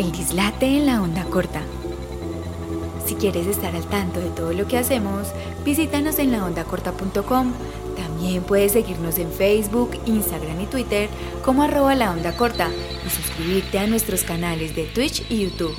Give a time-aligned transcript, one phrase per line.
[0.00, 1.60] El dislate en la onda corta.
[3.04, 5.28] Si quieres estar al tanto de todo lo que hacemos,
[5.62, 7.52] visítanos en laondacorta.com.
[7.96, 11.10] También puedes seguirnos en Facebook, Instagram y Twitter
[11.44, 12.70] como arroba la onda corta
[13.06, 15.76] y suscribirte a nuestros canales de Twitch y YouTube.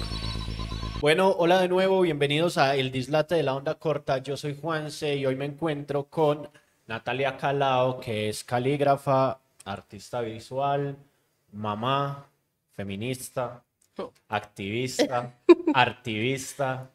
[1.02, 4.20] Bueno, hola de nuevo, bienvenidos a El Dislate de la Onda Corta.
[4.20, 6.48] Yo soy Juanse y hoy me encuentro con
[6.86, 10.96] Natalia Calao, que es calígrafa, artista visual,
[11.52, 12.28] mamá,
[12.76, 13.64] feminista,
[14.30, 15.34] activista,
[15.74, 16.90] artivista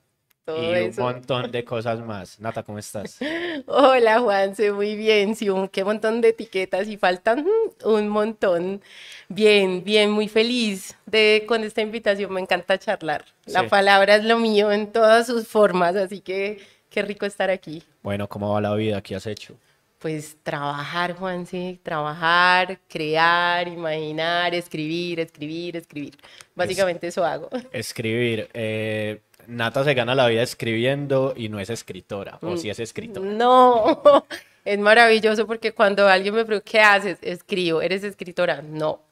[0.48, 2.38] y un montón de cosas más.
[2.38, 3.18] Nata, ¿cómo estás?
[3.66, 5.34] Hola, Juanse, muy bien.
[5.34, 8.80] Sí, un qué montón de etiquetas y faltan mm, un montón.
[9.28, 12.32] Bien, bien, muy feliz de con esta invitación.
[12.32, 13.24] Me encanta charlar.
[13.46, 16.60] La palabra es lo mío en todas sus formas, así que
[16.90, 17.82] qué rico estar aquí.
[18.02, 19.02] Bueno, ¿cómo va la vida?
[19.02, 19.56] ¿Qué has hecho?
[19.98, 26.14] Pues trabajar, Juanse, trabajar, crear, imaginar, escribir, escribir, escribir.
[26.54, 27.48] Básicamente eso hago.
[27.72, 28.48] Escribir.
[28.52, 33.30] Eh, Nata se gana la vida escribiendo y no es escritora, o si es escritora.
[33.30, 34.02] No,
[34.66, 37.18] es maravilloso porque cuando alguien me pregunta, ¿qué haces?
[37.22, 38.62] Escribo, ¿eres escritora?
[38.62, 39.02] No.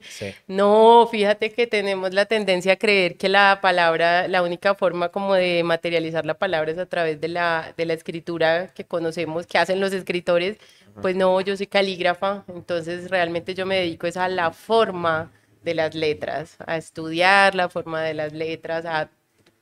[0.00, 0.34] Sí.
[0.46, 5.34] No, fíjate que tenemos la tendencia a creer que la palabra, la única forma como
[5.34, 9.58] de materializar la palabra es a través de la, de la escritura que conocemos, que
[9.58, 10.56] hacen los escritores.
[11.00, 15.30] Pues no, yo soy calígrafa, entonces realmente yo me dedico es a la forma
[15.62, 19.08] de las letras, a estudiar la forma de las letras, a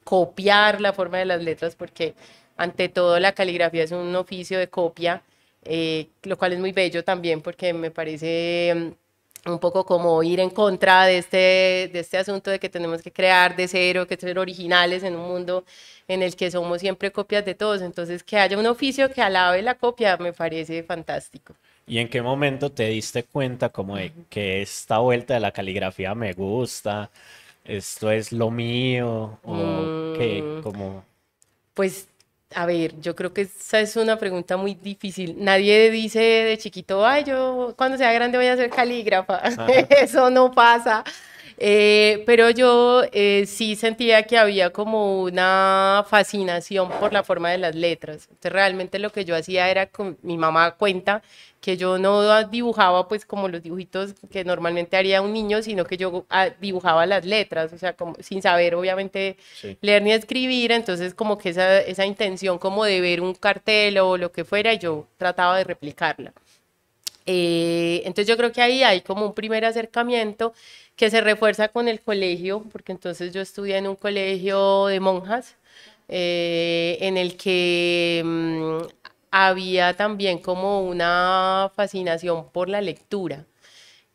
[0.05, 2.15] copiar la forma de las letras, porque
[2.57, 5.23] ante todo la caligrafía es un oficio de copia,
[5.65, 10.41] eh, lo cual es muy bello también porque me parece mm, un poco como ir
[10.41, 14.17] en contra de este, de este asunto de que tenemos que crear de cero, que
[14.17, 15.65] ser originales en un mundo
[16.09, 17.83] en el que somos siempre copias de todos.
[17.83, 21.55] Entonces, que haya un oficio que alabe la copia me parece fantástico.
[21.87, 26.15] ¿Y en qué momento te diste cuenta como de que esta vuelta de la caligrafía
[26.15, 27.11] me gusta?
[27.65, 30.63] esto es lo mío o qué, mm.
[30.63, 31.05] como...
[31.75, 32.09] Pues,
[32.55, 35.37] a ver, yo creo que esa es una pregunta muy difícil.
[35.39, 39.39] Nadie dice de chiquito, ay, yo cuando sea grande voy a ser calígrafa.
[39.91, 41.05] Eso no pasa.
[41.63, 47.59] Eh, pero yo eh, sí sentía que había como una fascinación por la forma de
[47.59, 48.29] las letras.
[48.31, 51.23] Entonces realmente lo que yo hacía era, con, mi mamá cuenta
[51.61, 55.99] que yo no dibujaba pues como los dibujitos que normalmente haría un niño, sino que
[55.99, 59.37] yo ah, dibujaba las letras, o sea, como sin saber obviamente
[59.83, 64.17] leer ni escribir, entonces como que esa, esa intención como de ver un cartel o
[64.17, 66.33] lo que fuera, yo trataba de replicarla.
[67.27, 70.53] Eh, entonces yo creo que ahí hay como un primer acercamiento
[70.97, 75.57] que se refuerza con el colegio, porque entonces yo estudié en un colegio de monjas,
[76.09, 78.79] eh, en el que mm,
[79.31, 83.47] había también como una fascinación por la lectura.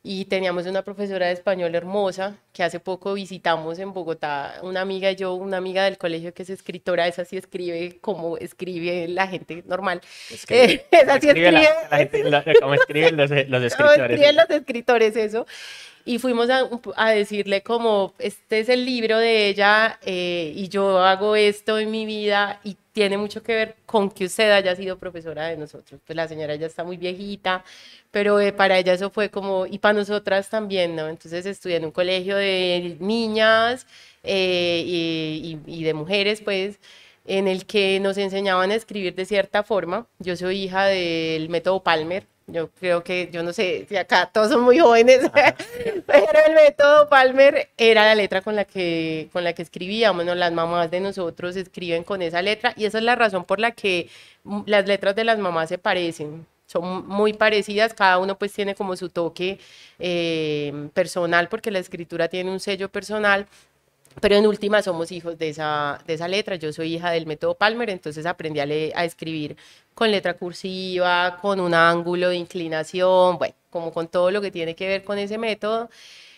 [0.07, 5.09] Y teníamos una profesora de español hermosa que hace poco visitamos en Bogotá, una amiga
[5.09, 9.25] y yo, una amiga del colegio que es escritora, esa sí escribe como escribe la
[9.27, 10.01] gente normal.
[10.29, 11.67] Escribe, esa sí escribe,
[12.61, 13.75] como escriben los, los escritores.
[13.75, 15.47] Como escriben los escritores, eso
[16.05, 21.35] y fuimos a, decirle como, este es el libro de ella eh, y yo hago
[21.35, 25.47] esto en mi vida y tiene mucho que ver con que usted haya sido profesora
[25.47, 25.99] de nosotros.
[26.05, 27.65] Pues la señora ya está muy viejita,
[28.11, 31.07] pero eh, para ella eso fue como, y para nosotras también, ¿no?
[31.09, 33.87] Entonces estudié en un colegio de niñas
[34.23, 36.79] eh, y, y, y de mujeres, pues
[37.25, 40.07] en el que nos enseñaban a escribir de cierta forma.
[40.19, 44.51] Yo soy hija del método Palmer, yo creo que, yo no sé si acá todos
[44.51, 45.19] son muy jóvenes,
[46.05, 50.53] pero el método Palmer era la letra con la que, con la que escribíamos, las
[50.53, 54.09] mamás de nosotros escriben con esa letra y esa es la razón por la que
[54.65, 58.95] las letras de las mamás se parecen, son muy parecidas, cada uno pues tiene como
[58.95, 59.59] su toque
[59.99, 63.47] eh, personal porque la escritura tiene un sello personal,
[64.21, 66.55] pero en última somos hijos de esa, de esa letra.
[66.55, 69.57] Yo soy hija del método Palmer, entonces aprendí a, a escribir
[69.93, 74.75] con letra cursiva, con un ángulo de inclinación, bueno, como con todo lo que tiene
[74.75, 75.89] que ver con ese método.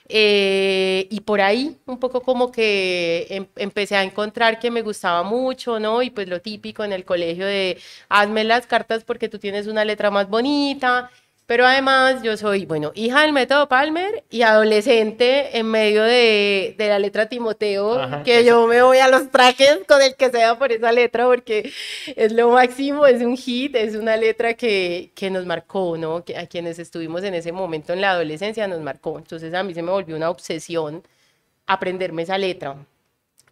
[0.10, 5.24] Eh, y por ahí un poco como que em, empecé a encontrar que me gustaba
[5.24, 6.02] mucho, ¿no?
[6.02, 7.78] Y pues lo típico en el colegio de
[8.10, 11.12] hazme las cartas porque tú tienes una letra más bonita.
[11.48, 16.90] Pero además yo soy, bueno, hija del método Palmer y adolescente en medio de, de
[16.90, 20.74] la letra Timoteo, que yo me voy a los trajes con el que sea por
[20.74, 21.72] esa letra porque
[22.18, 26.26] es lo máximo, es un hit, es una letra que, que nos marcó, ¿no?
[26.26, 29.18] Que a quienes estuvimos en ese momento en la adolescencia nos marcó.
[29.18, 31.02] Entonces a mí se me volvió una obsesión
[31.66, 32.76] aprenderme esa letra.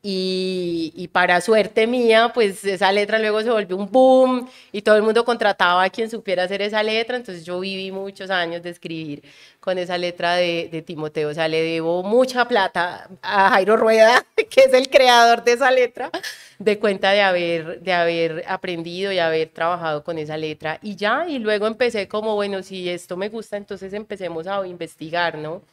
[0.08, 4.98] Y, y, para suerte mía, pues esa letra luego se volvió un boom y todo
[4.98, 7.18] el mundo contrataba a quien supiera hacer esa letra.
[7.18, 9.24] Entonces yo viví muchos años de escribir
[9.60, 11.30] con esa letra de, de Timoteo.
[11.30, 15.72] O sea, le debo mucha plata a Jairo Rueda, que es el creador de esa
[15.72, 16.12] letra,
[16.60, 20.78] de cuenta de haber, de haber aprendido y haber trabajado con esa letra.
[20.84, 25.40] Y ya, y luego empecé como, bueno, si esto me gusta, entonces empecemos a investigar,
[25.40, 25.64] ¿no?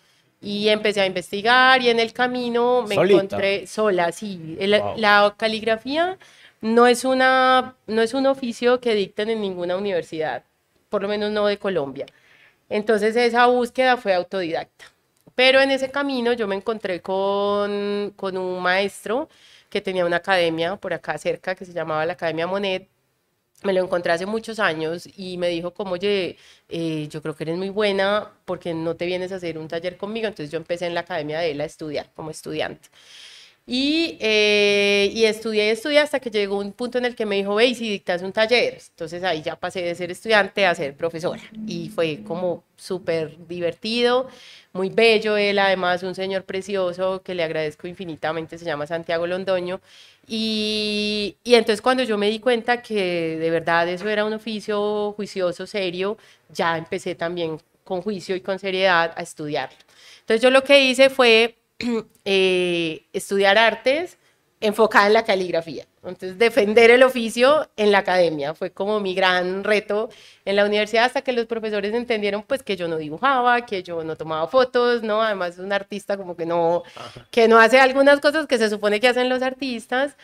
[0.45, 4.57] Y empecé a investigar y en el camino me encontré sola, sí.
[4.97, 6.19] La caligrafía
[6.61, 10.45] no es, una, no es un oficio que dicten en ninguna universidad,
[10.89, 12.07] por lo menos no de Colombia.
[12.69, 14.87] Entonces esa búsqueda fue autodidacta.
[15.35, 19.29] Pero en ese camino yo me encontré con, con un maestro
[19.71, 22.89] que tenía una academia por acá cerca que se llamaba la Academia Monet
[23.65, 26.37] me lo encontré hace muchos años y me dijo como, oye,
[26.69, 29.97] eh, yo creo que eres muy buena porque no te vienes a hacer un taller
[29.97, 30.27] conmigo.
[30.29, 32.89] Entonces yo empecé en la academia de él a estudiar como estudiante.
[33.65, 37.37] Y, eh, y estudié y estudié hasta que llegó un punto en el que me
[37.37, 38.79] dijo, ve, si dictas un taller.
[38.91, 41.43] Entonces ahí ya pasé de ser estudiante a ser profesora.
[41.67, 44.29] Y fue como súper divertido,
[44.73, 45.37] muy bello.
[45.37, 49.81] Él además un señor precioso que le agradezco infinitamente, se llama Santiago Londoño.
[50.27, 55.13] Y, y, entonces cuando yo me di cuenta que de verdad eso era un oficio
[55.13, 56.17] juicioso, serio,
[56.53, 59.71] ya empecé también con juicio y con seriedad a estudiar.
[60.21, 61.57] Entonces yo lo que hice fue
[62.25, 64.19] eh, estudiar artes
[64.63, 65.87] enfocada en la caligrafía.
[66.05, 70.09] Entonces, defender el oficio en la academia fue como mi gran reto
[70.45, 74.03] en la universidad hasta que los profesores entendieron pues que yo no dibujaba, que yo
[74.03, 75.23] no tomaba fotos, ¿no?
[75.23, 76.83] Además, un artista como que no,
[77.31, 80.17] que no hace algunas cosas que se supone que hacen los artistas,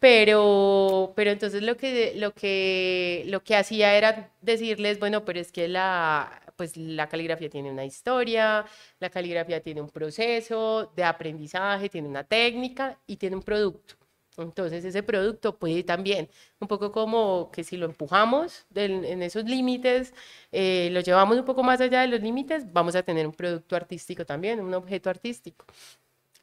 [0.00, 5.52] pero, pero entonces lo que, lo, que, lo que hacía era decirles, bueno, pero es
[5.52, 8.66] que la, pues la caligrafía tiene una historia,
[8.98, 13.94] la caligrafía tiene un proceso de aprendizaje, tiene una técnica y tiene un producto.
[14.36, 16.28] Entonces ese producto puede también,
[16.60, 20.12] un poco como que si lo empujamos en esos límites,
[20.52, 23.74] eh, lo llevamos un poco más allá de los límites, vamos a tener un producto
[23.74, 25.64] artístico también, un objeto artístico.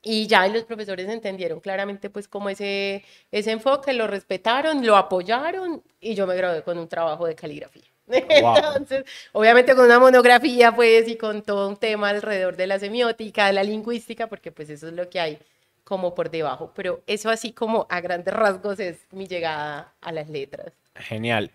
[0.02, 5.84] Y ya los profesores entendieron claramente pues como ese, ese enfoque, lo respetaron, lo apoyaron
[6.00, 7.97] y yo me gradué con un trabajo de caligrafía.
[8.08, 13.48] Entonces, obviamente con una monografía pues y con todo un tema alrededor de la semiótica,
[13.48, 15.40] de la lingüística, porque pues eso es lo que hay
[15.84, 20.30] como por debajo, pero eso así como a grandes rasgos es mi llegada a las
[20.30, 20.74] letras.
[20.96, 21.50] Genial.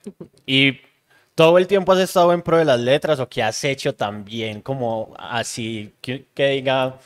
[0.46, 0.78] ¿Y
[1.34, 4.60] todo el tiempo has estado en pro de las letras o qué has hecho también
[4.62, 6.98] como así que, diga,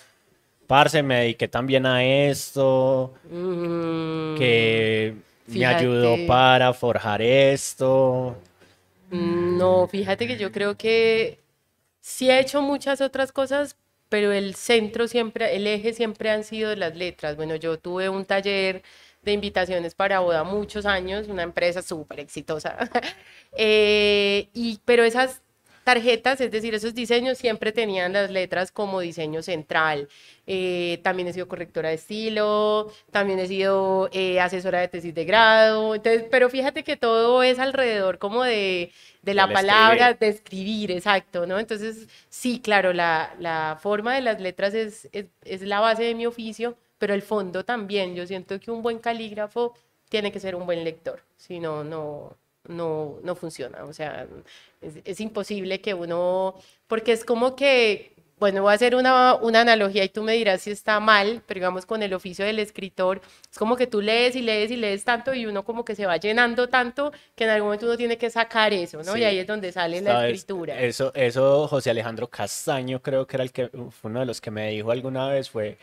[0.66, 5.14] parce, me dediqué también a esto, mm, que
[5.46, 8.36] me ayudó para forjar esto?
[9.10, 11.40] Mm, no, fíjate que yo creo que
[12.00, 13.76] sí he hecho muchas otras cosas,
[14.08, 17.36] pero el centro siempre, el eje siempre han sido las letras.
[17.36, 18.82] Bueno, yo tuve un taller
[19.22, 22.76] de invitaciones para boda muchos años, una empresa súper exitosa,
[23.52, 25.42] eh, y, pero esas
[25.86, 30.08] tarjetas, es decir, esos diseños siempre tenían las letras como diseño central.
[30.48, 35.24] Eh, también he sido correctora de estilo, también he sido eh, asesora de tesis de
[35.24, 38.90] grado, entonces, pero fíjate que todo es alrededor como de,
[39.22, 41.56] de la palabra, de escribir, exacto, ¿no?
[41.60, 46.16] Entonces, sí, claro, la, la forma de las letras es, es, es la base de
[46.16, 48.16] mi oficio, pero el fondo también.
[48.16, 49.72] Yo siento que un buen calígrafo
[50.08, 52.36] tiene que ser un buen lector, si no, no,
[52.68, 53.84] no, no funciona.
[53.84, 54.26] O sea,
[54.80, 56.54] es, imposible que uno,
[56.86, 60.62] porque es como que, bueno, voy a hacer una, una, analogía y tú me dirás
[60.62, 64.36] si está mal, pero digamos con el oficio del escritor, es como que tú lees
[64.36, 67.50] y lees y lees tanto y uno como que se va llenando tanto que en
[67.50, 69.16] algún momento uno tiene que sacar eso, ¿no?
[69.16, 70.78] Y ahí es donde sale la escritura.
[70.80, 74.50] Eso, eso José Alejandro Castaño creo que era el que, fue uno de los que
[74.50, 75.78] me dijo alguna vez, fue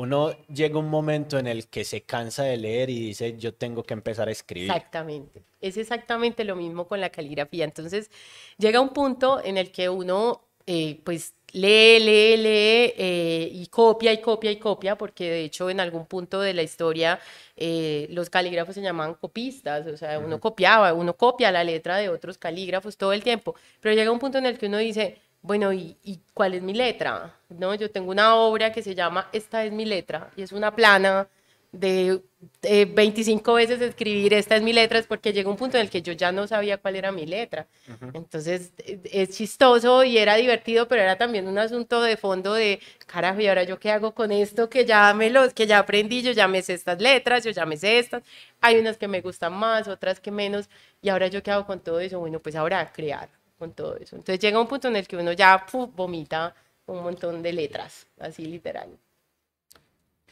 [0.00, 3.82] uno llega un momento en el que se cansa de leer y dice, yo tengo
[3.82, 4.70] que empezar a escribir.
[4.70, 7.64] Exactamente, es exactamente lo mismo con la caligrafía.
[7.64, 8.10] Entonces,
[8.56, 14.10] llega un punto en el que uno, eh, pues, lee, lee, lee eh, y copia
[14.14, 17.20] y copia y copia, porque de hecho en algún punto de la historia
[17.56, 22.08] eh, los calígrafos se llamaban copistas, o sea, uno copiaba, uno copia la letra de
[22.08, 25.72] otros calígrafos todo el tiempo, pero llega un punto en el que uno dice, bueno,
[25.72, 25.96] ¿y,
[26.34, 27.34] cuál es mi letra?
[27.48, 27.74] ¿No?
[27.74, 31.28] Yo tengo una obra que se llama Esta es mi letra y es una plana
[31.72, 32.20] de
[32.62, 36.02] 25 veces escribir esta es mi letra es porque llegó un punto en el que
[36.02, 37.68] yo ya no sabía cuál era mi letra.
[38.12, 38.72] Entonces
[39.04, 43.46] es chistoso y era divertido, pero era también un asunto de fondo de, carajo, ¿y
[43.46, 46.48] ahora yo qué hago con esto que ya me los, que ya aprendí, yo ya
[46.48, 48.22] me sé estas letras, yo ya me sé estas.
[48.60, 50.68] Hay unas que me gustan más, otras que menos,
[51.02, 52.18] y ahora yo qué hago con todo eso?
[52.18, 54.16] Bueno, pues ahora crear con todo eso.
[54.16, 56.54] Entonces llega un punto en el que uno ya vomita
[56.86, 58.90] un montón de letras, así literal.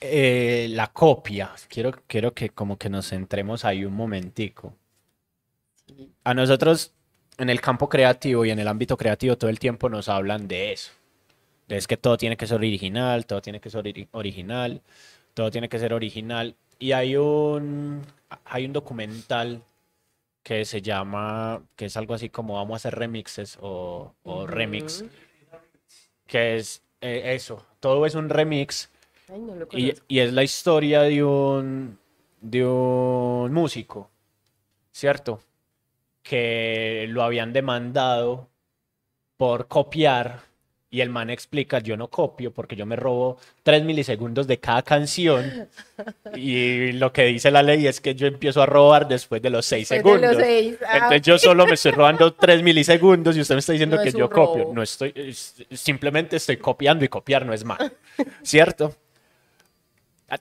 [0.01, 1.53] eh, la copia.
[1.69, 4.75] Quiero, quiero que como que nos centremos ahí un momentico.
[6.25, 6.93] A nosotros
[7.39, 10.73] en el campo creativo y en el ámbito creativo todo el tiempo nos hablan de
[10.73, 10.93] eso.
[11.69, 14.83] Es que todo tiene que ser original, todo tiene que ser original,
[15.35, 16.57] todo tiene que ser original.
[16.79, 18.03] Y hay un,
[18.47, 19.63] hay un documental
[20.49, 24.15] que se llama, que es algo así como vamos a hacer remixes o,
[24.47, 25.05] remix,
[26.27, 28.89] que es eh, eso, todo es un remix
[29.73, 31.99] y, y, es la historia de un,
[32.41, 34.11] de un músico,
[34.91, 35.43] ¿cierto?
[36.23, 38.49] Que lo habían demandado
[39.37, 40.48] por copiar
[40.91, 44.83] y el man explica, yo no copio porque yo me robo 3 milisegundos de cada
[44.83, 45.69] canción.
[46.35, 49.67] Y lo que dice la ley es que yo empiezo a robar después de los
[49.67, 50.37] 6 segundos.
[50.87, 54.13] Ah, Entonces yo solo me estoy robando 3 milisegundos y usted me está diciendo que
[54.13, 54.71] yo copio.
[54.73, 55.13] No estoy,
[55.73, 57.91] simplemente estoy copiando y copiar no es malo.
[58.43, 58.95] ¿Cierto?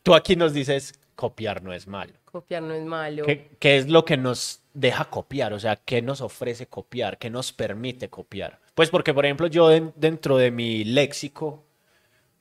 [0.03, 2.13] Tú aquí nos dices, copiar no es malo.
[2.23, 3.25] Copiar no es malo.
[3.25, 5.51] ¿Qué, qué es lo que nos deja copiar?
[5.51, 7.17] O sea, ¿qué nos ofrece copiar?
[7.17, 8.59] ¿Qué nos permite copiar?
[8.77, 11.65] Pues porque, por ejemplo, yo dentro de mi léxico,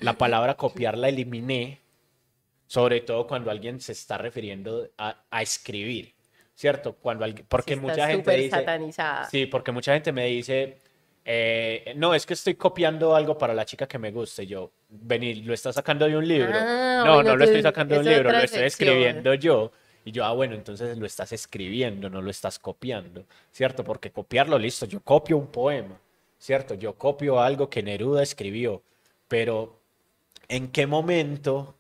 [0.01, 1.81] la palabra copiar la eliminé,
[2.67, 6.13] sobre todo cuando alguien se está refiriendo a, escribir,
[6.55, 6.93] ¿cierto?
[6.97, 8.51] Cuando alguien, porque mucha gente dice...
[8.51, 9.25] Satanizada.
[9.31, 10.77] Sí, porque mucha gente me dice,
[11.25, 14.43] eh, no, es que estoy copiando algo para la chica que me gusta.
[14.43, 16.53] Y yo, vení, ¿lo estás sacando de un libro?
[16.53, 19.73] Ah, no, no lo estoy sacando de un libro, lo estoy escribiendo yo.
[20.05, 23.83] Y yo, ah, bueno, entonces lo estás escribiendo, no lo estás copiando, ¿cierto?
[23.83, 25.99] Porque copiarlo, listo, yo copio un poema.
[26.47, 26.75] ¿Cierto?
[26.75, 28.81] Yo copio algo que Neruda escribió,
[29.27, 29.81] pero
[30.49, 31.75] ¿en qué momento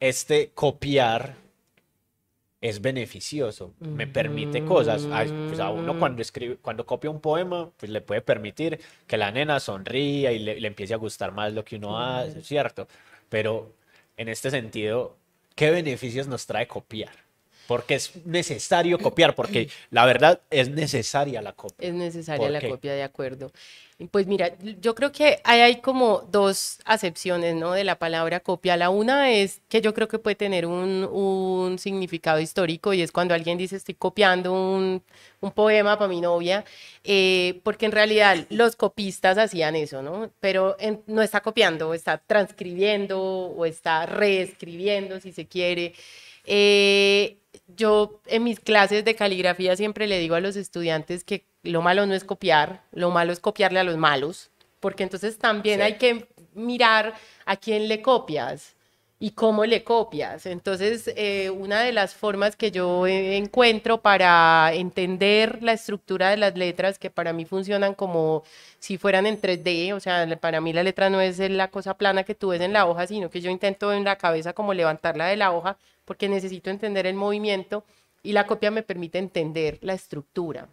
[0.00, 1.34] este copiar
[2.60, 3.72] es beneficioso?
[3.80, 5.06] Me permite cosas.
[5.48, 9.30] Pues a uno cuando escribe, cuando copia un poema, pues le puede permitir que la
[9.30, 12.86] nena sonría y le, le empiece a gustar más lo que uno hace, ¿cierto?
[13.30, 13.72] Pero
[14.18, 15.16] en este sentido,
[15.54, 17.25] ¿qué beneficios nos trae copiar?
[17.66, 21.88] Porque es necesario copiar, porque la verdad es necesaria la copia.
[21.88, 23.52] Es necesaria la copia, de acuerdo.
[24.10, 27.72] Pues mira, yo creo que hay, hay, como dos acepciones, ¿no?
[27.72, 28.76] De la palabra copia.
[28.76, 33.10] La una es que yo creo que puede tener un, un significado histórico y es
[33.10, 35.02] cuando alguien dice estoy copiando un,
[35.40, 36.64] un poema para mi novia,
[37.04, 40.30] eh, porque en realidad los copistas hacían eso, ¿no?
[40.40, 45.94] Pero no está copiando, está transcribiendo o está reescribiendo, si se quiere.
[46.44, 51.82] Eh, yo en mis clases de caligrafía siempre le digo a los estudiantes que lo
[51.82, 55.94] malo no es copiar, lo malo es copiarle a los malos, porque entonces también hay
[55.94, 58.76] que mirar a quién le copias
[59.18, 60.46] y cómo le copias.
[60.46, 66.56] Entonces, eh, una de las formas que yo encuentro para entender la estructura de las
[66.56, 68.44] letras, que para mí funcionan como
[68.78, 72.24] si fueran en 3D, o sea, para mí la letra no es la cosa plana
[72.24, 75.26] que tú ves en la hoja, sino que yo intento en la cabeza como levantarla
[75.26, 77.84] de la hoja porque necesito entender el movimiento
[78.22, 80.68] y la copia me permite entender la estructura.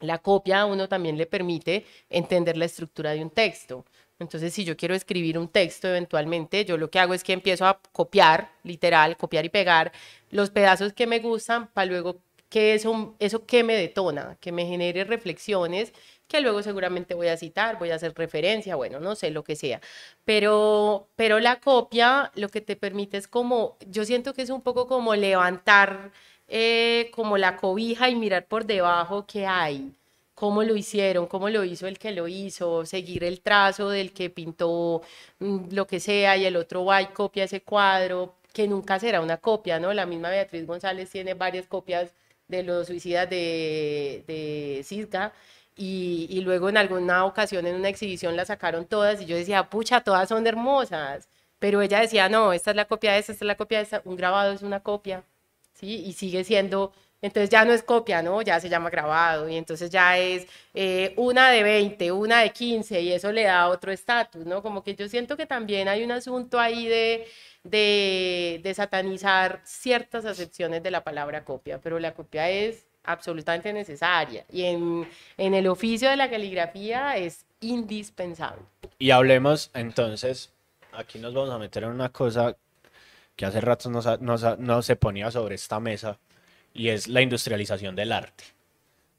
[0.00, 3.84] La copia a uno también le permite entender la estructura de un texto.
[4.18, 7.66] Entonces, si yo quiero escribir un texto eventualmente, yo lo que hago es que empiezo
[7.66, 9.92] a copiar, literal, copiar y pegar
[10.30, 12.16] los pedazos que me gustan para luego
[12.48, 15.92] que eso, eso que me detona, que me genere reflexiones
[16.28, 19.56] que luego seguramente voy a citar, voy a hacer referencia, bueno, no sé, lo que
[19.56, 19.80] sea.
[20.24, 24.62] Pero, pero la copia lo que te permite es como, yo siento que es un
[24.62, 26.12] poco como levantar
[26.48, 29.92] eh, como la cobija y mirar por debajo qué hay,
[30.34, 34.30] cómo lo hicieron, cómo lo hizo el que lo hizo, seguir el trazo del que
[34.30, 35.02] pintó
[35.40, 39.20] mm, lo que sea y el otro va y copia ese cuadro, que nunca será
[39.20, 39.92] una copia, ¿no?
[39.94, 42.14] La misma Beatriz González tiene varias copias
[42.48, 44.82] de los suicidas de, de
[45.78, 50.00] y, luego en alguna ocasión en una exhibición la sacaron todas y yo decía, pucha,
[50.02, 51.28] todas son hermosas.
[51.58, 53.84] Pero ella decía, no, esta es la copia de esta, esta es la copia de
[53.84, 55.24] esta, un grabado es una copia,
[55.74, 56.04] ¿sí?
[56.06, 56.92] Y sigue siendo,
[57.22, 58.42] entonces ya no es copia, ¿no?
[58.42, 63.00] Ya se llama grabado y entonces ya es eh, una de 20, una de 15
[63.00, 64.62] y eso le da otro estatus, ¿no?
[64.62, 67.26] Como que yo siento que también hay un asunto ahí de,
[67.64, 74.44] de, de satanizar ciertas acepciones de la palabra copia, pero la copia es absolutamente necesaria
[74.52, 78.62] y en, en, el oficio de la caligrafía es indispensable.
[78.98, 80.52] Y hablemos entonces,
[80.92, 82.54] aquí nos vamos a meter en una cosa
[83.34, 86.18] que hace rato no, se ponía sobre esta mesa
[86.74, 88.44] y es la industrialización del arte,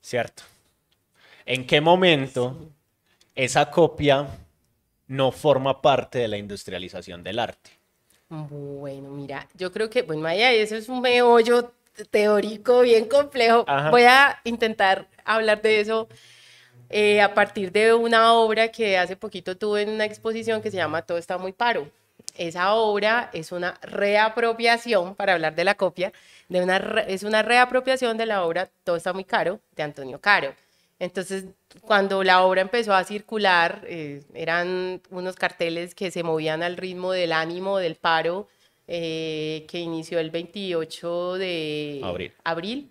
[0.01, 0.43] ¿cierto?
[1.45, 2.69] ¿En qué momento
[3.33, 4.27] esa copia
[5.07, 7.71] no forma parte de la industrialización del arte?
[8.27, 11.71] Bueno, mira, yo creo que, bueno, Maya, eso es un meollo
[12.05, 13.65] teórico bien complejo.
[13.91, 16.07] Voy a intentar hablar de eso
[16.89, 20.77] eh, a partir de una obra que hace poquito tuve en una exposición que se
[20.77, 21.89] llama Todo está muy paro.
[22.37, 26.11] esa obra es una reapropiación, para hablar de la copia,
[26.47, 26.77] de una
[27.07, 30.55] es una reapropiación de la obra Todo está muy caro, de Antonio Caro.
[30.99, 31.45] Entonces,
[31.81, 37.13] cuando la obra empezó a circular, eh, eran unos carteles que se movían al ritmo
[37.13, 38.47] del ánimo del paro
[38.91, 42.33] eh, que inició el 28 de abril.
[42.43, 42.89] abril.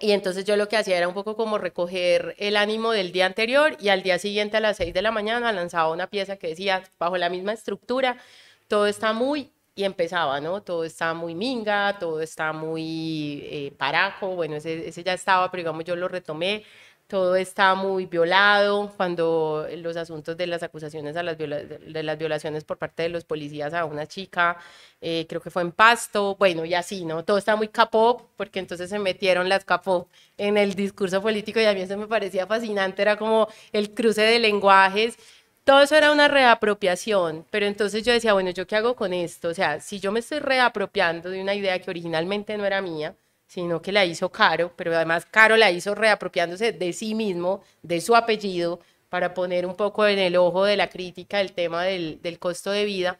[0.00, 3.24] Y entonces yo lo que hacía era un poco como recoger el ánimo del día
[3.26, 6.48] anterior y al día siguiente a las 6 de la mañana lanzaba una pieza que
[6.48, 8.18] decía, bajo la misma estructura,
[8.66, 10.60] todo está muy, y empezaba, ¿no?
[10.62, 15.60] Todo está muy minga, todo está muy eh, parajo, bueno, ese, ese ya estaba, pero
[15.60, 16.64] digamos yo lo retomé
[17.08, 22.64] todo está muy violado, cuando los asuntos de las acusaciones a las de las violaciones
[22.64, 24.56] por parte de los policías a una chica,
[25.00, 27.24] eh, creo que fue en Pasto, bueno, y así, ¿no?
[27.24, 31.64] Todo está muy capó, porque entonces se metieron las capó en el discurso político y
[31.64, 35.16] a mí eso me parecía fascinante, era como el cruce de lenguajes.
[35.64, 39.48] Todo eso era una reapropiación, pero entonces yo decía, bueno, ¿yo qué hago con esto?
[39.48, 43.16] O sea, si yo me estoy reapropiando de una idea que originalmente no era mía,
[43.46, 48.00] sino que la hizo Caro, pero además Caro la hizo reapropiándose de sí mismo, de
[48.00, 52.38] su apellido, para poner un poco en el ojo de la crítica el tema del,
[52.38, 53.18] costo de vida.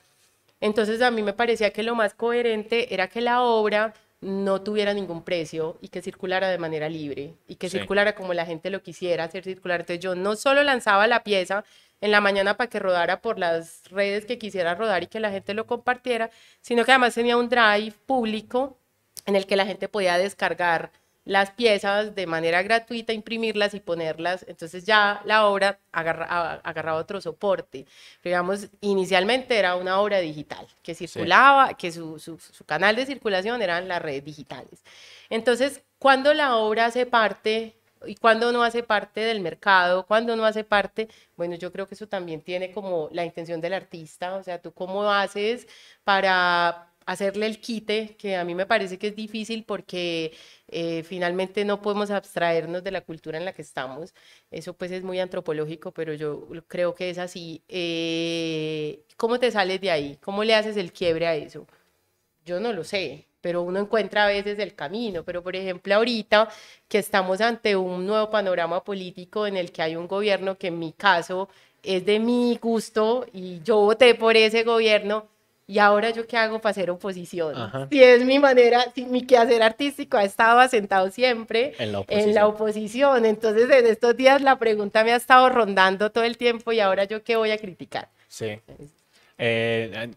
[0.61, 4.95] Entonces a mí me parecía que lo más coherente era que la obra no tuviera
[4.95, 8.83] ningún precio y que circulara de manera libre y que circulara como la gente lo
[8.83, 9.81] quisiera hacer circular.
[9.81, 11.65] Entonces yo no solo lanzaba la pieza
[12.01, 15.31] en la mañana para que rodara por las redes que quisiera rodar y que la
[15.31, 16.31] gente lo compartiera,
[16.61, 18.77] sino que además tenía un drive público
[19.27, 20.91] en el que la gente podía descargar
[21.27, 24.47] las piezas de manera gratuita, imprimirlas y ponerlas.
[24.49, 27.85] Entonces ya la obra agarraba otro soporte.
[28.25, 33.89] digamos, inicialmente era una obra digital que circulaba, que su, su, canal de circulación eran
[33.89, 34.85] las redes digitales.
[35.29, 40.45] Entonces, cuando la obra hace parte y cuando no hace parte del mercado, cuando no
[40.45, 44.43] hace parte, bueno, yo creo que eso también tiene como la intención del artista, o
[44.45, 45.67] sea, tú cómo haces
[46.05, 50.33] para hacerle el quite, que a mí me parece que es difícil porque
[50.69, 54.15] eh, finalmente no podemos abstraernos de la cultura en la que estamos.
[54.51, 57.63] Eso pues es muy antropológico, pero yo creo que es así.
[57.69, 60.19] Eh, ¿Cómo te sales de ahí?
[60.21, 61.67] ¿Cómo le haces el quiebre a eso?
[62.45, 65.25] Yo no lo sé, pero uno encuentra a veces el camino.
[65.25, 66.49] Pero por ejemplo ahorita
[66.89, 70.79] que estamos ante un nuevo panorama político en el que hay un gobierno que en
[70.79, 71.49] mi caso
[71.83, 75.29] es de mi gusto y yo voté por ese gobierno,
[75.69, 77.55] y ahora yo qué hago para hacer oposición.
[77.91, 81.93] Si es mi manera, si mi quehacer artístico ha estado asentado siempre en
[82.35, 83.27] la, oposición.
[83.27, 87.05] Entonces en estos días la pregunta me ha estado rondando todo el tiempo y ahora
[87.05, 88.09] yo qué voy a criticar.
[88.29, 88.61] Sí.
[89.39, 90.11] Eh,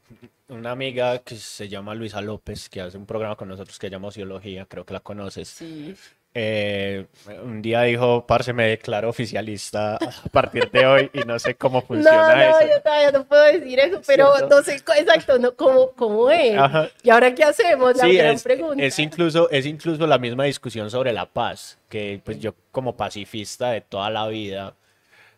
[0.49, 3.91] una amiga que se llama Luisa López, que hace un programa con nosotros que se
[3.91, 5.47] llama Ociología, creo que la conoces.
[5.47, 5.95] Sí.
[6.35, 7.07] Eh,
[7.43, 11.81] un día dijo, parce, me declaro oficialista a partir de hoy y no sé cómo
[11.87, 12.69] funciona no, no, eso.
[12.69, 16.55] yo todavía no puedo decir eso, pero no sé exacto no, cómo, cómo es.
[17.01, 17.95] ¿Y ahora qué hacemos?
[17.97, 18.83] La gran es, pregunta.
[18.83, 23.71] Es incluso, es incluso la misma discusión sobre la paz, que pues yo como pacifista
[23.71, 24.75] de toda la vida,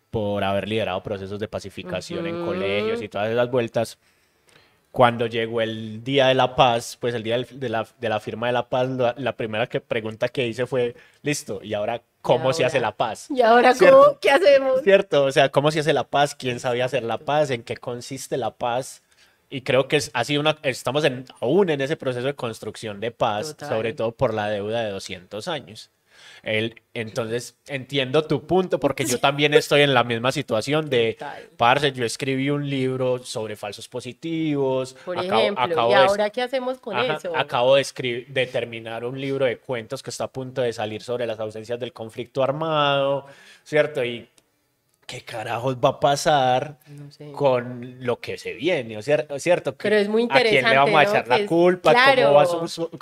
[0.10, 3.97] por haber liderado procesos de pacificación en colegios y todas esas vueltas,
[4.91, 8.47] cuando llegó el Día de la Paz, pues el día de la, de la firma
[8.47, 12.65] de la paz, la, primera que, pregunta que hice fue, listo, ¿y ahora cómo se
[12.65, 13.27] hace la paz?
[13.30, 14.17] ¿Y ahora cómo?
[14.19, 14.82] ¿Qué hacemos?
[14.82, 16.36] Cierto, o sea, ¿cómo se hace la paz?
[16.36, 17.51] ¿Quién sabía hacer la paz?
[17.51, 19.01] ¿En qué consiste la paz?
[19.49, 22.99] Y creo que es, ha sido una, estamos en, aún en ese proceso de construcción
[22.99, 25.89] de paz, sobre todo por la deuda de 200 años
[26.43, 31.17] entonces entiendo tu punto porque yo también estoy en la misma situación de,
[31.57, 34.95] parce, yo escribí un libro sobre falsos positivos.
[35.05, 37.36] Por ejemplo, ¿y ahora qué hacemos con eso?
[37.36, 41.01] Acabo de, escribir, de terminar un libro de cuentos que está a punto de salir
[41.01, 43.25] sobre las ausencias del conflicto armado,
[43.63, 44.03] ¿cierto?
[44.03, 44.27] Y
[45.12, 46.78] ¿qué carajos va a pasar
[47.34, 48.97] con lo que se viene?
[49.02, 49.76] ¿Cierto?
[49.76, 50.60] Pero es muy interesante.
[50.60, 51.91] ¿A quién le vamos a echar la culpa?
[51.91, 52.41] Claro,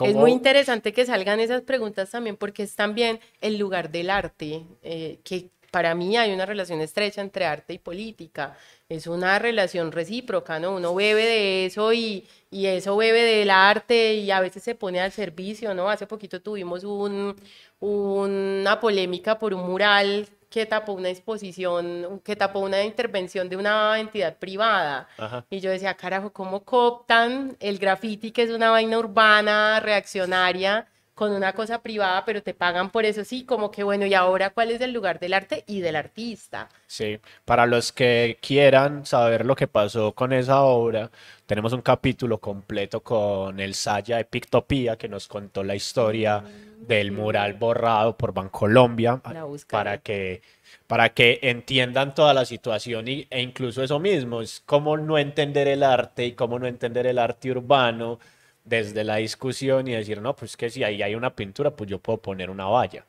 [0.02, 4.64] Es muy interesante que salgan esas preguntas también, porque es también el lugar del arte,
[4.82, 8.58] eh, que para mí hay una relación estrecha entre arte y política.
[8.88, 10.74] Es una relación recíproca, ¿no?
[10.74, 15.00] Uno bebe de eso y, y eso bebe del arte y a veces se pone
[15.00, 15.92] al servicio, ¿no?
[15.92, 17.36] Hace poquito tuvimos un,
[17.82, 24.00] una polémica por un mural que tapó una exposición, que tapó una intervención de una
[24.00, 25.08] entidad privada.
[25.50, 31.34] Y yo decía, carajo, ¿cómo cooptan el graffiti, que es una vaina urbana, reaccionaria, con
[31.34, 33.26] una cosa privada, pero te pagan por eso?
[33.26, 36.70] Sí, como que bueno, ¿y ahora cuál es el lugar del arte y del artista?
[36.88, 41.12] Sí, para los que quieran saber lo que pasó con esa obra,
[41.46, 46.42] tenemos un capítulo completo con el Saya de Pictopía que nos contó la historia
[46.88, 49.70] del mural borrado por Bancolombia buscaré.
[49.72, 50.42] para que,
[50.88, 55.68] para que entiendan toda la situación y, e incluso eso mismo, es cómo no entender
[55.68, 58.20] el arte y cómo no entender el arte urbano
[58.64, 62.00] desde la discusión y decir, no, pues que si ahí hay una pintura, pues yo
[62.00, 63.06] puedo poner una valla.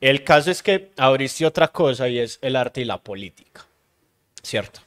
[0.00, 3.66] El caso es que abriste otra cosa y es el arte y la política,
[4.42, 4.80] ¿cierto?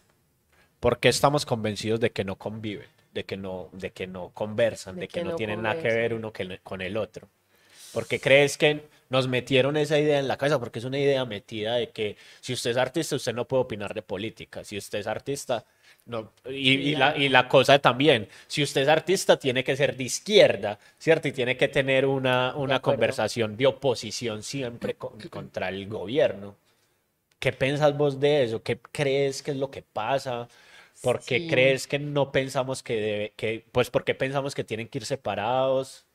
[0.79, 5.01] porque estamos convencidos de que no conviven, de que no, de que no conversan, de,
[5.01, 7.27] De que, que no, no tienen nada que ver uno que- con el otro.
[7.95, 11.75] Porque crees que nos metieron esa idea en la cabeza, porque es una idea metida
[11.75, 14.63] de que si usted es artista, usted no puede opinar de política.
[14.63, 15.65] Si usted es artista,
[16.05, 16.31] no.
[16.49, 20.03] Y, y la, y la cosa también, si usted es artista, tiene que ser de
[20.03, 21.27] izquierda, ¿cierto?
[21.27, 22.81] Y tiene que tener una, una acuerdo.
[22.81, 26.55] conversación de oposición siempre con- contra el gobierno.
[27.39, 28.63] ¿Qué piensas vos de eso?
[28.63, 30.47] ¿Qué crees que es lo que pasa?
[31.01, 31.47] ¿Por qué Sí.
[31.49, 35.05] crees que no pensamos que debe, que, pues, por qué pensamos que tienen que ir
[35.05, 36.05] separados?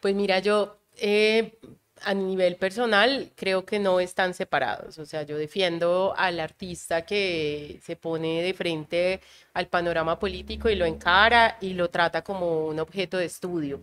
[0.00, 1.58] Pues mira, yo eh,
[2.02, 4.98] a nivel personal creo que no están separados.
[4.98, 9.20] O sea, yo defiendo al artista que se pone de frente
[9.54, 13.80] al panorama político y lo encara y lo trata como un objeto de estudio.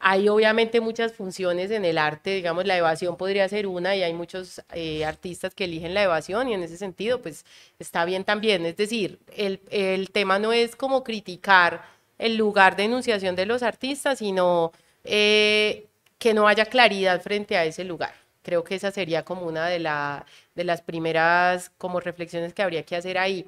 [0.00, 4.12] Hay obviamente muchas funciones en el arte, digamos, la evasión podría ser una y hay
[4.12, 7.46] muchos eh, artistas que eligen la evasión y en ese sentido, pues
[7.78, 8.66] está bien también.
[8.66, 11.84] Es decir, el, el tema no es como criticar
[12.18, 14.72] el lugar de enunciación de los artistas, sino
[15.04, 15.86] eh,
[16.18, 18.14] que no haya claridad frente a ese lugar.
[18.42, 22.84] Creo que esa sería como una de, la, de las primeras como reflexiones que habría
[22.84, 23.46] que hacer ahí.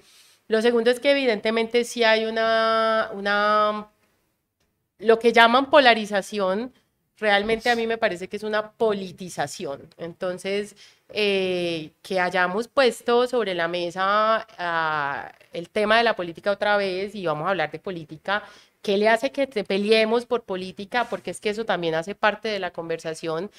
[0.49, 3.89] Lo segundo es que evidentemente sí hay una, una
[4.99, 6.73] lo que llaman polarización,
[7.19, 9.89] realmente a mí me parece que es una politización.
[9.99, 10.77] Entonces,
[11.11, 17.15] eh, que hayamos puesto sobre la mesa ah, el tema de la política otra vez
[17.15, 18.43] y vamos a hablar de política.
[18.87, 21.09] ¿Qué le hace que te peleemos por política?
[21.11, 23.51] Porque es que eso también hace parte de la conversación.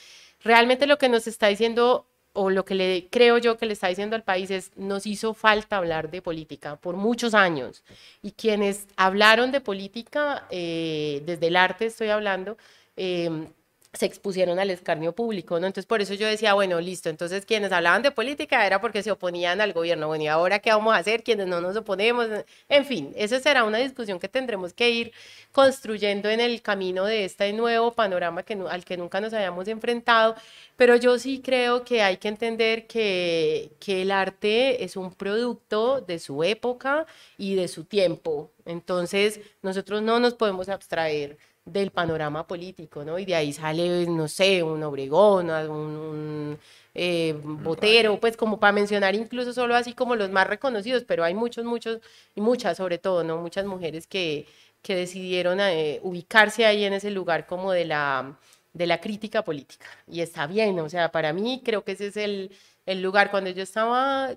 [0.41, 4.15] Realmente lo que nos está diciendo o lo que creo yo que le está diciendo
[4.15, 7.83] al país es, nos hizo falta hablar de política por muchos años.
[8.21, 12.57] Y quienes hablaron de política, eh, desde el arte estoy hablando,
[12.95, 13.49] eh,
[13.93, 15.67] se expusieron al escarnio público, ¿no?
[15.67, 19.11] Entonces, por eso yo decía, bueno, listo, entonces quienes hablaban de política era porque se
[19.11, 21.23] oponían al gobierno, bueno, ¿y ahora qué vamos a hacer?
[21.23, 22.27] Quienes no nos oponemos,
[22.69, 25.13] en fin, esa será una discusión que tendremos que ir
[25.51, 30.35] construyendo en el camino de este nuevo panorama que, al que nunca nos habíamos enfrentado,
[30.75, 36.01] pero yo sí creo que hay que entender que, que el arte es un producto
[36.01, 37.05] de su época
[37.37, 43.19] y de su tiempo, entonces nosotros no nos podemos abstraer del panorama político, ¿no?
[43.19, 46.59] Y de ahí sale, no sé, un Obregón, un, un,
[46.93, 51.33] eh, Botero, pues como para mencionar incluso solo así como los más reconocidos, pero hay
[51.33, 51.99] muchos, muchos,
[52.35, 53.37] y muchas sobre todo, ¿no?
[53.37, 54.47] Muchas mujeres que,
[54.81, 58.39] que decidieron eh, ubicarse ahí en ese lugar como de la,
[58.73, 59.87] de la crítica política.
[60.07, 62.51] Y está bien, o sea, para mí creo que ese es el,
[62.85, 64.35] el lugar cuando yo estaba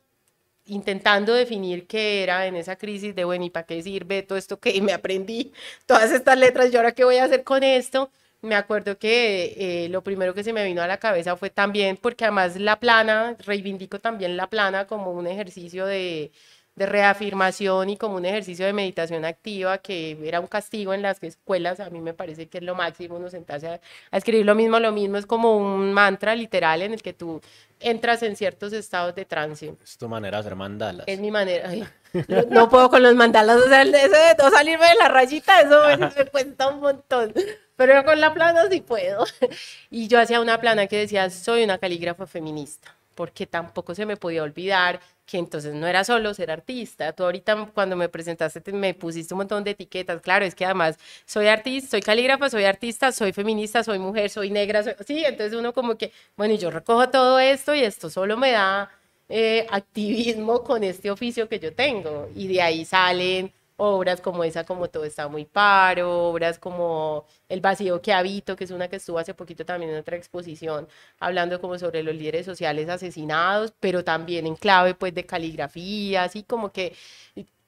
[0.71, 4.59] intentando definir qué era en esa crisis de, bueno, ¿y para qué sirve todo esto
[4.59, 5.53] que me aprendí?
[5.87, 8.11] Todas estas letras, ¿y ahora qué voy a hacer con esto?
[8.43, 11.97] Me acuerdo que eh, lo primero que se me vino a la cabeza fue también,
[11.99, 16.33] porque además la plana, reivindico también la plana como un ejercicio de,
[16.75, 21.23] de reafirmación y como un ejercicio de meditación activa, que era un castigo en las
[21.23, 23.81] escuelas, a mí me parece que es lo máximo, uno sentarse a,
[24.11, 27.41] a escribir lo mismo, lo mismo, es como un mantra literal en el que tú
[27.81, 29.75] entras en ciertos estados de trance.
[29.83, 31.09] Es tu manera de hacer mandalas.
[31.09, 31.69] Es mi manera.
[31.69, 31.85] ay,
[32.29, 35.61] no, no puedo con los mandalas, o sea, eso de no salirme de la rayita,
[35.61, 37.33] eso me, me cuesta un montón.
[37.77, 39.25] Pero con la plana sí puedo.
[39.91, 44.17] Y yo hacía una plana que decía, soy una calígrafa feminista, porque tampoco se me
[44.17, 47.13] podía olvidar que entonces no era solo ser artista.
[47.13, 50.21] Tú ahorita cuando me presentaste te- me pusiste un montón de etiquetas.
[50.23, 54.51] Claro, es que además soy artista, soy calígrafa, soy artista, soy feminista, soy mujer, soy
[54.51, 54.83] negra.
[54.83, 58.53] soy- Sí, entonces uno como que, bueno, yo recojo todo esto y esto solo me
[58.53, 58.91] da
[59.29, 62.29] eh, activismo con este oficio que yo tengo.
[62.35, 67.61] Y de ahí salen obras como esa, como Todo está muy paro, obras como El
[67.61, 70.87] vacío que habito, que es una que estuvo hace poquito también en otra exposición,
[71.19, 76.43] hablando como sobre los líderes sociales asesinados, pero también en clave pues de caligrafía, así
[76.43, 76.95] como que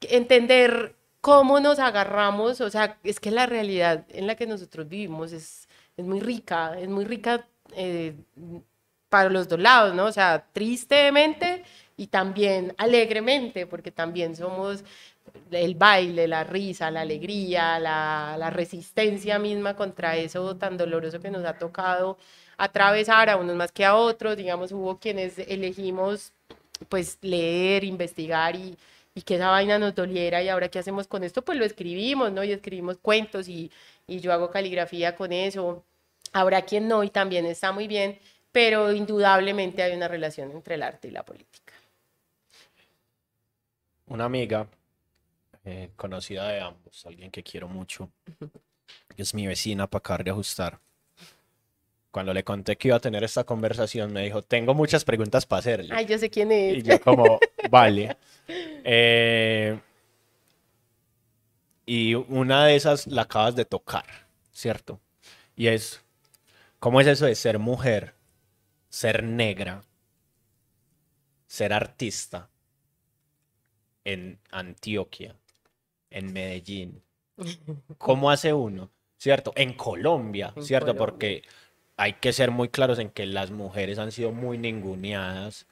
[0.02, 5.32] entender cómo nos agarramos, o sea, es que la realidad en la que nosotros vivimos
[5.32, 7.46] es, es muy rica, es muy rica
[7.76, 8.14] eh,
[9.08, 10.06] para los dos lados, ¿no?
[10.06, 11.64] O sea, tristemente
[11.96, 14.84] y también alegremente, porque también somos
[15.50, 21.44] el baile, la risa, la alegría, la, resistencia misma contra eso tan doloroso que nos
[21.44, 22.18] ha tocado
[22.56, 26.32] atravesar a unos más que a otros, digamos, hubo quienes elegimos
[26.88, 28.76] pues leer, investigar y,
[29.14, 32.32] y que esa vaina nos doliera y ahora qué hacemos con esto, pues lo escribimos,
[32.32, 32.44] ¿no?
[32.44, 33.70] Y escribimos cuentos y,
[34.06, 35.84] y yo hago caligrafía con eso.
[36.32, 38.18] Habrá quien no y también está muy bien,
[38.52, 41.72] pero indudablemente hay una relación entre el arte y la política.
[44.06, 44.66] Una amiga
[45.64, 48.10] eh, conocida de ambos, alguien que quiero mucho,
[49.16, 50.80] es mi vecina para acabar de ajustar.
[52.10, 55.60] Cuando le conté que iba a tener esta conversación, me dijo, tengo muchas preguntas para
[55.60, 55.94] hacerle.
[55.94, 56.78] Ay, yo sé quién es.
[56.78, 57.38] Y yo como,
[57.70, 58.16] vale.
[58.84, 59.78] Eh,
[61.86, 64.04] y una de esas la acabas de tocar,
[64.52, 65.00] ¿cierto?
[65.54, 66.00] Y es,
[66.80, 68.14] ¿cómo es eso de ser mujer,
[68.88, 69.84] ser negra,
[71.46, 72.50] ser artista
[74.04, 75.36] en Antioquia,
[76.12, 77.02] en Medellín?
[77.98, 78.90] ¿Cómo hace uno?
[79.18, 79.52] ¿Cierto?
[79.56, 80.96] En Colombia, En ¿cierto?
[80.96, 80.96] Colombia.
[80.96, 81.42] Porque
[81.96, 85.66] hay que ser muy claros en que las mujeres han sido muy ninguneadas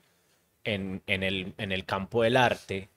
[0.64, 2.90] en, en el, en el campo del arte.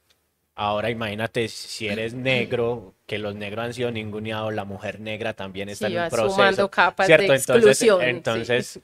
[0.56, 5.70] Ahora imagínate si eres negro, que los negros han sido ninguneados, la mujer negra también
[5.70, 6.70] está Sí, en un proceso.
[6.70, 7.34] capas ¿cierto?
[7.34, 8.48] de Entonces, exclusión, sí.
[8.48, 8.82] entonces,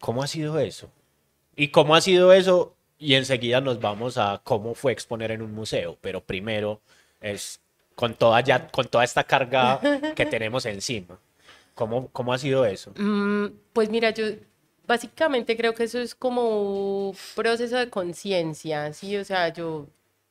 [0.00, 0.90] ¿cómo ha sido eso?
[1.56, 2.76] ¿Y cómo ha sido eso?
[2.98, 6.80] Y enseguida nos vamos a cómo fue exponer en un museo, pero primero
[7.20, 7.60] es
[7.94, 9.80] con toda ya, con toda esta carga
[10.14, 11.18] que tenemos encima.
[11.74, 12.92] ¿Cómo, cómo ha sido eso?
[12.96, 14.26] Mm, pues mira, yo
[14.86, 19.16] básicamente creo que eso es como un proceso de conciencia, ¿sí?
[19.16, 19.86] O sea, yo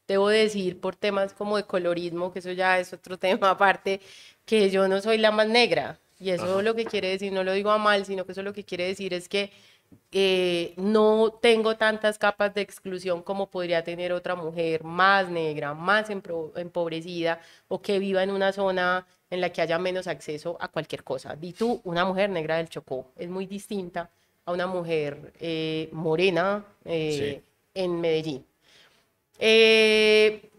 [0.07, 4.01] debo decir por temas como de colorismo, que eso ya es otro tema aparte,
[4.45, 5.99] que yo no soy la más negra.
[6.19, 6.61] Y eso Ajá.
[6.61, 8.85] lo que quiere decir, no lo digo a mal, sino que eso lo que quiere
[8.85, 9.51] decir es que
[10.11, 16.09] eh, no tengo tantas capas de exclusión como podría tener otra mujer más negra, más
[16.09, 21.03] empobrecida o que viva en una zona en la que haya menos acceso a cualquier
[21.03, 21.35] cosa.
[21.35, 24.09] Di tú, una mujer negra del Chocó es muy distinta
[24.45, 27.43] a una mujer eh, morena eh,
[27.75, 28.45] en Medellín.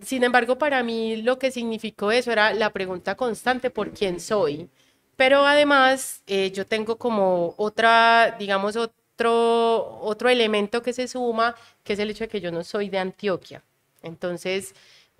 [0.00, 4.68] Sin embargo, para mí lo que significó eso era la pregunta constante por quién soy.
[5.16, 8.76] Pero además, yo tengo como otra, digamos,
[9.20, 11.54] otro, otro elemento que se suma,
[11.84, 13.62] que es el hecho de que yo no soy de Antioquia.
[14.02, 14.74] Entonces,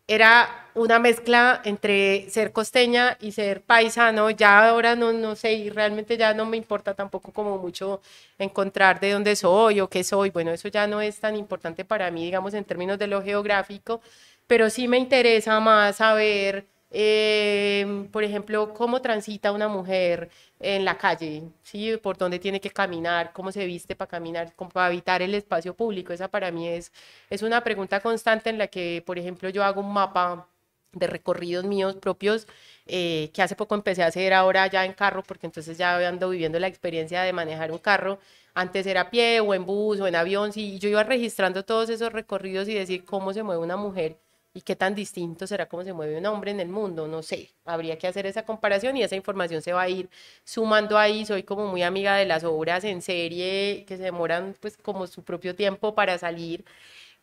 [0.08, 4.30] era una mezcla entre ser costeña y ser paisano.
[4.30, 8.00] Ya ahora no, no sé, y realmente ya no me importa tampoco como mucho
[8.38, 10.30] encontrar de dónde soy o qué soy.
[10.30, 14.00] Bueno, eso ya no es tan importante para mí, digamos, en términos de lo geográfico,
[14.46, 20.98] pero sí me interesa más saber, eh, por ejemplo, cómo transita una mujer en la
[20.98, 21.96] calle, ¿sí?
[21.98, 26.12] Por dónde tiene que caminar, cómo se viste para caminar, para habitar el espacio público.
[26.12, 26.92] Esa para mí es,
[27.31, 30.48] es una pregunta constante en la que, por ejemplo, yo hago un mapa
[30.92, 32.46] de recorridos míos propios
[32.87, 36.31] eh, que hace poco empecé a hacer ahora ya en carro, porque entonces ya ando
[36.31, 38.18] viviendo la experiencia de manejar un carro.
[38.55, 41.88] Antes era a pie o en bus o en avión, y yo iba registrando todos
[41.90, 44.16] esos recorridos y decir cómo se mueve una mujer
[44.52, 47.50] y qué tan distinto será cómo se mueve un hombre en el mundo, no sé,
[47.64, 50.10] habría que hacer esa comparación y esa información se va a ir
[50.44, 54.76] sumando ahí, soy como muy amiga de las obras en serie que se demoran pues
[54.76, 56.64] como su propio tiempo para salir,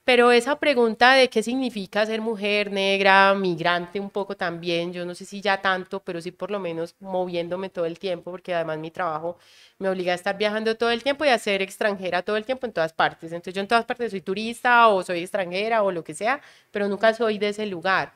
[0.08, 5.14] pero esa pregunta de qué significa ser mujer negra, migrante un poco también, yo no
[5.14, 8.78] sé si ya tanto, pero sí por lo menos moviéndome todo el tiempo, porque además
[8.80, 9.38] mi trabajo
[9.80, 12.66] me obliga a estar viajando todo el tiempo y a ser extranjera todo el tiempo
[12.66, 13.34] en todas partes.
[13.34, 16.40] Entonces yo en todas partes soy turista o soy extranjera o lo que sea,
[16.72, 18.14] pero nunca soy de ese lugar.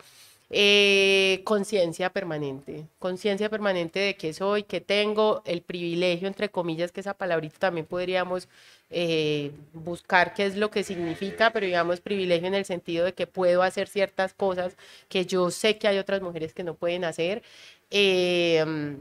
[0.54, 7.00] Eh, conciencia permanente, conciencia permanente de qué soy, qué tengo, el privilegio, entre comillas, que
[7.00, 8.50] esa palabrita también podríamos
[8.92, 13.28] eh, buscar qué es lo que significa, pero digamos privilegio en el sentido de que
[13.28, 14.78] puedo hacer ciertas cosas
[15.10, 17.44] que yo sé que hay otras mujeres que no pueden hacer.
[17.90, 18.98] eh,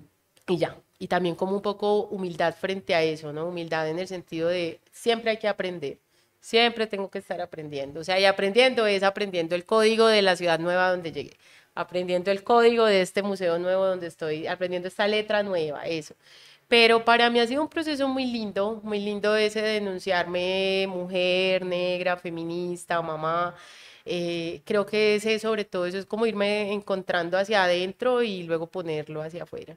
[0.49, 3.47] y ya, y también como un poco humildad frente a eso, ¿no?
[3.47, 5.99] Humildad en el sentido de siempre hay que aprender,
[6.41, 8.01] siempre tengo que estar aprendiendo.
[8.01, 11.37] O sea, y aprendiendo es aprendiendo el código de la ciudad nueva donde llegué,
[11.75, 16.15] aprendiendo el código de este museo nuevo donde estoy, aprendiendo esta letra nueva, eso.
[16.71, 21.67] Pero para mí ha sido un proceso muy lindo, muy lindo ese de denunciarme mujer,
[21.67, 23.57] negra, feminista, mamá.
[24.05, 28.69] Eh, creo que ese sobre todo eso es como irme encontrando hacia adentro y luego
[28.69, 29.77] ponerlo hacia afuera.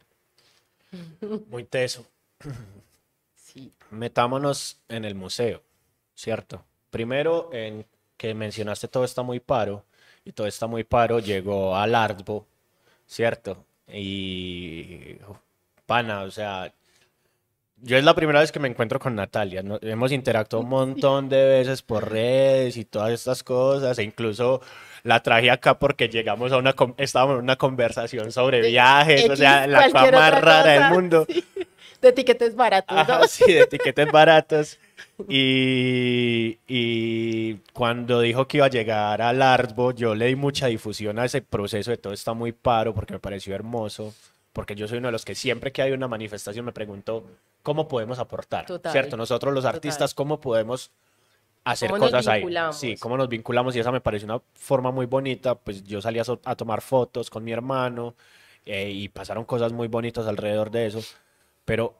[1.49, 2.05] Muy teso.
[3.35, 3.71] Sí.
[3.91, 5.61] Metámonos en el museo,
[6.15, 6.65] ¿cierto?
[6.89, 7.85] Primero, en
[8.17, 9.85] que mencionaste todo está muy paro,
[10.25, 12.47] y todo está muy paro llegó al Artbo,
[13.05, 13.63] ¿cierto?
[13.87, 15.17] Y,
[15.85, 16.73] pana, o sea,
[17.83, 19.77] yo es la primera vez que me encuentro con Natalia, ¿no?
[19.81, 24.61] Hemos interactuado un montón de veces por redes y todas estas cosas, e incluso
[25.03, 29.67] la traje acá porque llegamos a una, estábamos en una conversación sobre viajes, o sea,
[29.67, 31.25] la cosa más rara del mundo.
[31.29, 31.43] sí.
[32.01, 33.27] De etiquetes baratos, Ajá, ¿no?
[33.27, 34.77] sí, de etiquetes baratos.
[35.29, 41.17] Y, y cuando dijo que iba a llegar al Artbo, yo le di mucha difusión
[41.17, 44.13] a ese proceso de todo está muy paro porque me pareció hermoso
[44.53, 47.25] porque yo soy uno de los que siempre que hay una manifestación me pregunto
[47.63, 49.17] cómo podemos aportar, Total, ¿cierto?
[49.17, 49.75] Nosotros los total.
[49.75, 50.91] artistas, ¿cómo podemos
[51.63, 52.45] hacer ¿Cómo nos cosas ahí?
[52.71, 56.19] Sí, cómo nos vinculamos y esa me pareció una forma muy bonita, pues yo salí
[56.19, 58.15] a, so- a tomar fotos con mi hermano
[58.65, 61.01] eh, y pasaron cosas muy bonitas alrededor de eso,
[61.65, 61.95] pero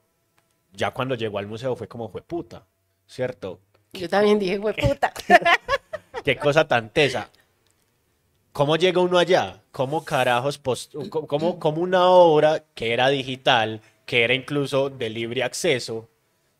[0.74, 2.64] ya cuando llegó al museo fue como fue puta,
[3.08, 3.60] ¿cierto?
[3.94, 5.14] Yo también dije, fue puta.
[6.24, 7.30] Qué cosa tan tesa.
[8.54, 9.62] ¿Cómo llega uno allá?
[9.72, 15.44] ¿Cómo carajos, post- cómo, cómo- una obra que era digital, que era incluso de libre
[15.44, 16.08] acceso,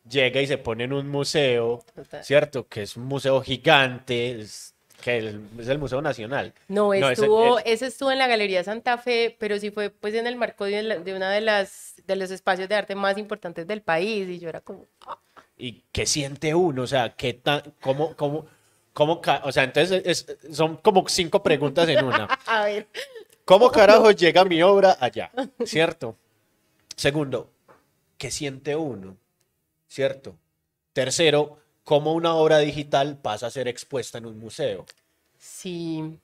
[0.10, 2.24] llega y se pone en un museo, Total.
[2.24, 2.68] ¿cierto?
[2.68, 6.54] Que es un museo gigante, es, que el- es el Museo Nacional.
[6.68, 10.16] No, ese- estuvo, es- ese estuvo en la Galería Santa Fe, pero sí fue pues
[10.16, 13.18] en el marco de, la- de una de las de los espacios de arte más
[13.18, 15.20] importantes del país y yo era como, ah,
[15.58, 16.82] ¿Y qué siente uno?
[16.82, 18.46] O sea, ¿qué tan, cómo, cómo,
[18.94, 22.26] cómo, o sea, entonces es- son como cinco preguntas en una.
[22.46, 22.88] a ver,
[23.46, 25.32] ¿Cómo carajo llega mi obra allá?
[25.66, 26.16] ¿Cierto?
[26.96, 27.52] Segundo,
[28.18, 29.18] ¿qué siente uno?
[29.88, 30.36] ¿Cierto?
[30.94, 34.86] Tercero, ¿cómo una obra digital pasa a ser expuesta en un museo?
[35.38, 36.18] sí,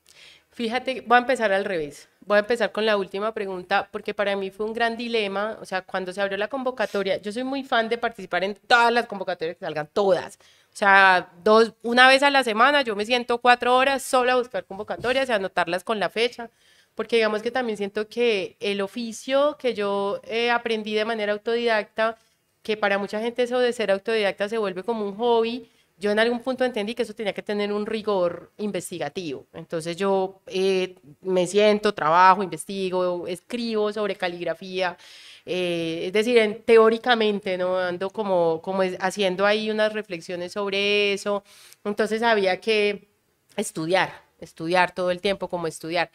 [0.51, 2.09] fíjate, voy a empezar al revés.
[2.21, 5.65] Voy a empezar con la última pregunta porque para mí fue un gran dilema, o
[5.65, 9.07] sea, cuando se abrió la convocatoria, yo soy muy fan de participar en todas las
[9.07, 10.37] convocatorias que salgan, todas.
[10.71, 14.35] O sea, dos, una vez a la semana yo me siento cuatro horas solo a
[14.35, 16.51] buscar convocatorias y anotarlas con la fecha,
[16.93, 22.17] porque digamos que también siento que el oficio que yo eh, aprendí de manera autodidacta,
[22.61, 26.19] que para mucha gente eso de ser autodidacta se vuelve como un hobby, yo en
[26.19, 29.45] algún punto entendí que eso tenía que tener un rigor investigativo.
[29.53, 34.97] Entonces yo eh, me siento, trabajo, investigo, escribo sobre caligrafía,
[35.45, 37.77] eh, es decir, en- teóricamente, ¿no?
[37.77, 41.43] Ando como, como haciendo ahí unas reflexiones sobre eso.
[41.83, 43.09] Entonces había que
[43.57, 46.09] estudiar, estudiar todo el tiempo, como estudiar.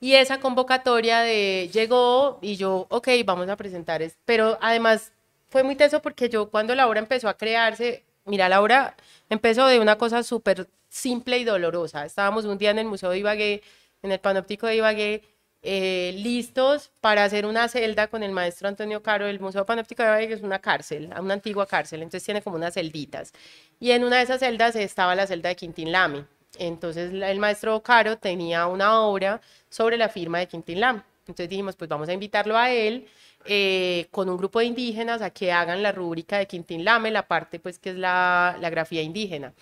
[0.00, 5.12] Y esa convocatoria de llegó y yo, ok, vamos a presentar, es- pero además
[5.48, 8.96] fue muy teso porque yo cuando la obra empezó a crearse, mira, la obra
[9.28, 12.04] empezó de una cosa súper simple y dolorosa.
[12.04, 13.62] Estábamos un día en el Museo de Ibagué,
[14.02, 15.22] en el Panóptico de Ibagué,
[15.62, 19.26] eh, listos para hacer una celda con el maestro Antonio Caro.
[19.26, 22.74] El Museo Panóptico de Ibagué es una cárcel, una antigua cárcel, entonces tiene como unas
[22.74, 23.32] celditas.
[23.78, 26.24] Y en una de esas celdas estaba la celda de Quintín Lame.
[26.58, 31.02] Entonces el maestro Caro tenía una obra sobre la firma de Quintín Lame.
[31.20, 33.06] Entonces dijimos, pues vamos a invitarlo a él
[33.46, 37.26] eh, con un grupo de indígenas a que hagan la rúbrica de Quintín Lame, la
[37.28, 39.54] parte pues que es la, la grafía indígena.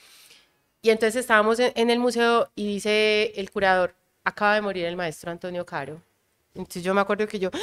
[0.83, 4.97] Y entonces estábamos en, en el museo y dice el curador, acaba de morir el
[4.97, 6.03] maestro Antonio Caro.
[6.55, 7.59] Entonces yo me acuerdo que yo, ¡Ah!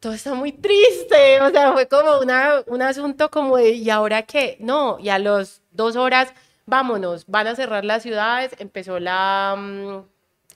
[0.00, 4.22] todo está muy triste, o sea, fue como una, un asunto como de, ¿y ahora
[4.22, 4.56] qué?
[4.60, 6.32] No, y a las dos horas,
[6.66, 9.98] vámonos, van a cerrar las ciudades, empezó la, mm,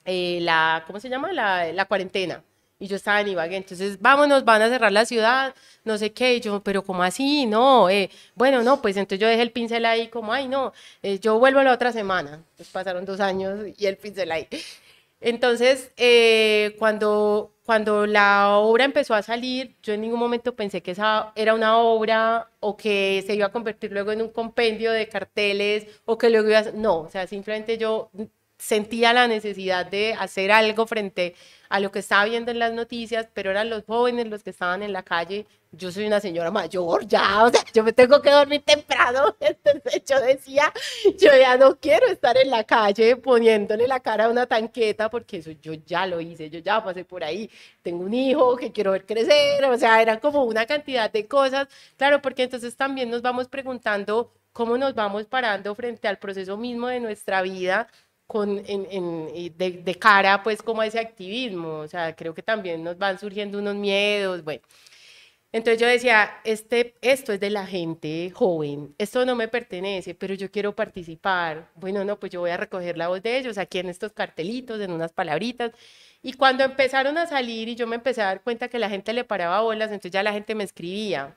[0.05, 1.33] eh, la ¿cómo se llama?
[1.33, 2.43] La, la cuarentena.
[2.79, 6.35] Y yo estaba en Ibagué, entonces vámonos, van a cerrar la ciudad, no sé qué,
[6.37, 7.47] y yo, pero ¿cómo así?
[7.47, 11.19] No, eh, bueno, no, pues entonces yo dejé el pincel ahí como, ay, no, eh,
[11.19, 12.45] yo vuelvo la otra semana.
[12.57, 14.47] Pues pasaron dos años y el pincel ahí.
[15.21, 20.91] Entonces, eh, cuando, cuando la obra empezó a salir, yo en ningún momento pensé que
[20.93, 25.09] esa era una obra o que se iba a convertir luego en un compendio de
[25.09, 26.73] carteles o que luego iba a...
[26.73, 28.11] No, o sea, simplemente yo
[28.59, 31.35] sentía la necesidad de hacer algo frente
[31.69, 34.83] a lo que estaba viendo en las noticias, pero eran los jóvenes los que estaban
[34.83, 35.47] en la calle.
[35.73, 39.37] Yo soy una señora mayor ya, o sea, yo me tengo que dormir temprano.
[39.41, 40.73] Entonces yo decía,
[41.19, 45.39] yo ya no quiero estar en la calle poniéndole la cara a una tanqueta porque
[45.39, 47.51] eso yo ya lo hice, yo ya pasé por ahí.
[47.83, 51.69] Tengo un hijo que quiero ver crecer, o sea, eran como una cantidad de cosas.
[51.97, 56.89] Claro, porque entonces también nos vamos preguntando cómo nos vamos parando frente al proceso mismo
[56.89, 57.89] de nuestra vida
[58.27, 62.99] con, en, de, cara pues como a ese activismo, o sea, creo que también nos
[62.99, 64.63] van surgiendo unos miedos, bueno.
[65.53, 70.35] Entonces yo decía, este, esto es de la gente joven, esto no me pertenece, pero
[70.35, 71.71] yo quiero participar.
[71.77, 74.81] Bueno, no, pues yo voy a recoger la voz de ellos aquí en estos cartelitos,
[74.81, 75.73] en unas palabritas.
[76.23, 79.13] Y cuando empezaron a salir y yo me empecé a dar cuenta que la gente
[79.15, 81.37] le paraba bolas, entonces ya la gente me escribía,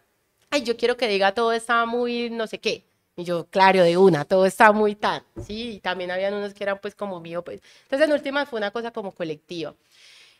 [0.49, 2.88] ay, yo quiero que diga todo está muy no sé qué.
[3.19, 6.63] Y yo, claro, de una, todo está muy tan, sí, y también habían unos que
[6.63, 7.59] eran pues como mío, pues.
[7.83, 9.73] Entonces en últimas fue una cosa como colectiva.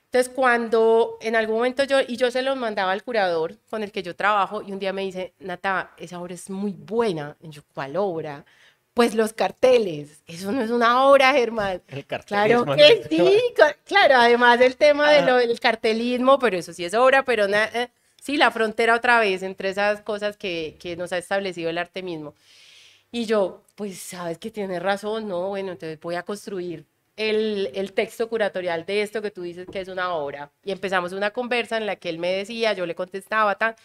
[0.06, 3.92] Entonces, cuando en algún momento yo, y yo se los mandaba al curador con el
[3.92, 7.36] que yo trabajo, y un día me dice, Nata, esa obra es muy buena.
[7.42, 8.46] Y yo, ¿cuál obra?
[8.94, 10.24] Pues los carteles.
[10.26, 11.82] Eso no es una obra, Germán.
[11.90, 13.40] El cartelismo, Claro que sí,
[13.86, 15.36] claro, además del tema de Ah.
[15.38, 17.90] del cartelismo, pero eso sí es obra, pero na- eh,
[18.20, 22.02] sí, la frontera otra vez entre esas cosas que, que nos ha establecido el arte
[22.02, 22.34] mismo.
[23.12, 26.86] Y yo, pues sabes que tienes razón, no, bueno, entonces voy a construir
[27.16, 30.52] el, el, texto curatorial de esto que tú dices que es una obra.
[30.64, 33.76] Y empezamos una conversa en la que él me decía, yo le contestaba, tan,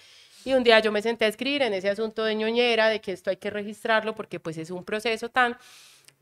[0.44, 3.12] y un día yo me senté a escribir en ese asunto de ñoñera, de que
[3.12, 5.56] esto hay que registrarlo porque pues es un proceso tan,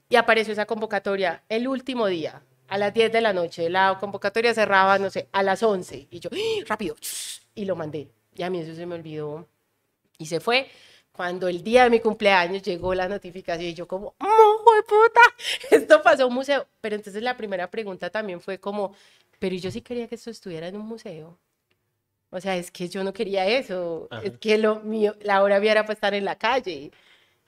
[0.08, 4.54] y apareció esa convocatoria el último día, a las 10 de la noche, la convocatoria
[4.54, 6.64] cerraba, no sé, a las 11, y yo, ¡Ah!
[6.66, 6.96] rápido,
[7.54, 9.48] y lo mandé, y a mí eso se me olvidó,
[10.18, 10.70] y se fue,
[11.12, 15.20] cuando el día de mi cumpleaños llegó la notificación y yo como, ¡oh, puta!
[15.70, 16.66] Esto pasó en un museo.
[16.80, 18.94] Pero entonces la primera pregunta también fue como,
[19.38, 21.38] pero yo sí quería que esto estuviera en un museo.
[22.30, 24.08] O sea, es que yo no quería eso.
[24.22, 26.90] Es que lo mío, la obra era para estar en la calle.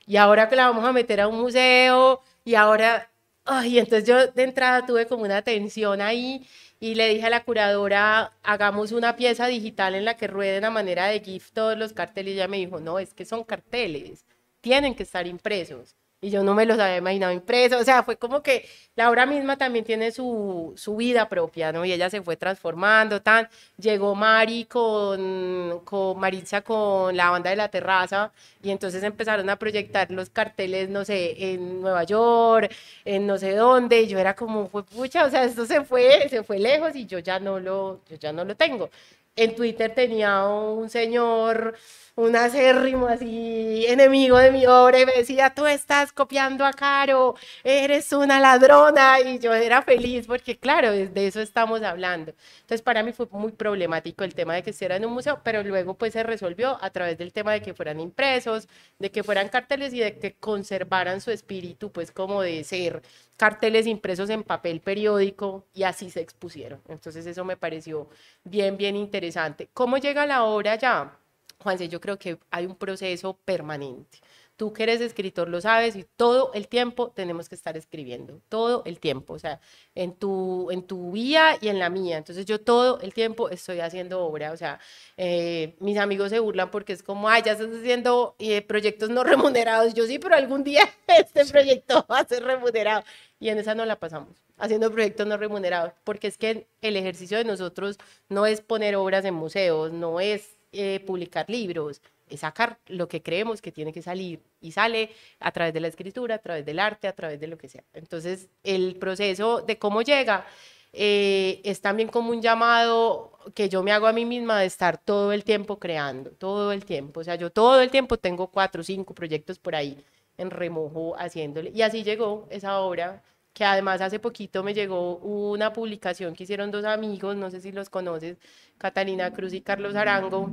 [0.07, 3.11] Y ahora que la vamos a meter a un museo y ahora,
[3.45, 6.47] ay, entonces yo de entrada tuve como una tensión ahí
[6.85, 10.71] y le dije a la curadora, hagamos una pieza digital en la que rueden a
[10.71, 12.35] manera de GIF todos los carteles.
[12.35, 14.27] Y ella me dijo, no, es que son carteles,
[14.61, 18.17] tienen que estar impresos y yo no me los había imaginado impresos, o sea, fue
[18.17, 18.67] como que
[18.97, 21.85] la obra misma también tiene su, su vida propia, ¿no?
[21.85, 23.47] Y ella se fue transformando, tan,
[23.77, 29.57] llegó Mari con, con Maritza con la banda de la terraza, y entonces empezaron a
[29.57, 34.35] proyectar los carteles, no sé, en Nueva York, en no sé dónde, y yo era
[34.35, 37.61] como, fue pucha, o sea, esto se fue, se fue lejos y yo ya no
[37.61, 38.89] lo, yo ya no lo tengo.
[39.37, 41.75] En Twitter tenía un señor
[42.17, 47.35] un acérrimo así enemigo de mi obra y me decía, tú estás copiando a Caro,
[47.65, 52.33] eres una ladrona y yo era feliz porque claro, de eso estamos hablando.
[52.61, 55.63] Entonces para mí fue muy problemático el tema de que estuviera en un museo, pero
[55.65, 58.69] luego pues se resolvió a través del tema de que fueran impresos,
[59.01, 63.03] de que fueran carteles y de que conservaran su espíritu pues como de ser
[63.37, 66.81] carteles impresos en papel periódico y así se expusieron.
[66.89, 68.09] Entonces eso me pareció
[68.45, 69.69] bien, bien interesante.
[69.75, 71.19] ¿Cómo llega la obra ya?
[71.65, 74.19] Juanse, yo creo que hay un proceso permanente.
[74.57, 78.83] Tú que eres escritor lo sabes y todo el tiempo tenemos que estar escribiendo, todo
[78.85, 79.61] el tiempo, o sea,
[79.95, 82.19] en tu, en tu vía y en la mía.
[82.19, 84.79] Entonces yo todo el tiempo estoy haciendo obra, o sea,
[85.17, 89.25] eh, mis amigos se burlan porque es como, ay, ya estás haciendo eh, proyectos no
[89.25, 89.95] remunerados.
[89.95, 90.83] Yo sí, pero algún día
[91.19, 93.03] este proyecto va a ser remunerado.
[93.41, 97.39] Y en esa no la pasamos, haciendo proyectos no remunerados, porque es que el ejercicio
[97.39, 97.99] de nosotros
[98.29, 102.01] no es poner obras en museos, no es eh, publicar libros,
[102.37, 105.11] sacar lo que creemos que tiene que salir y sale
[105.41, 107.85] a través de la escritura, a través del arte, a través de lo que sea.
[107.93, 110.47] Entonces, el proceso de cómo llega
[110.93, 114.99] eh, es también como un llamado que yo me hago a mí misma de estar
[114.99, 117.21] todo el tiempo creando, todo el tiempo.
[117.21, 120.03] O sea, yo todo el tiempo tengo cuatro o cinco proyectos por ahí
[120.39, 121.71] en remojo haciéndole.
[121.71, 123.23] Y así llegó esa obra
[123.55, 127.73] que además hace poquito me llegó una publicación que hicieron dos amigos, no sé si
[127.73, 128.37] los conoces,
[128.79, 130.51] Catalina Cruz y Carlos Arango,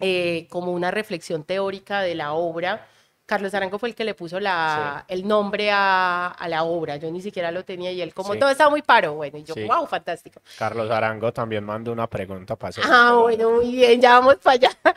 [0.00, 2.88] eh, como una reflexión teórica de la obra.
[3.26, 7.10] Carlos Arango fue el que le puso la, el nombre a, a, la obra, yo
[7.10, 9.86] ni siquiera lo tenía y él como todo estaba muy paro, bueno, y yo, wow,
[9.86, 10.40] fantástico.
[10.58, 12.84] Carlos Arango también mandó una pregunta para hacer.
[12.86, 14.70] Ah, bueno, muy bien, ya vamos para allá.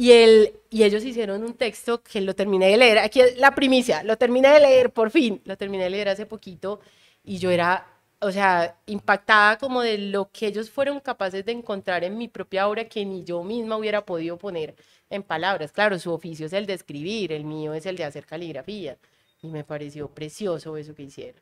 [0.00, 3.56] Y, él, y ellos hicieron un texto que lo terminé de leer, aquí es la
[3.56, 6.78] primicia, lo terminé de leer, por fin, lo terminé de leer hace poquito
[7.24, 7.84] y yo era,
[8.20, 12.68] o sea, impactada como de lo que ellos fueron capaces de encontrar en mi propia
[12.68, 14.74] obra que ni yo misma hubiera podido poner
[15.10, 15.72] en palabras.
[15.72, 18.98] Claro, su oficio es el de escribir, el mío es el de hacer caligrafía
[19.42, 21.40] y me pareció precioso eso que hicieron.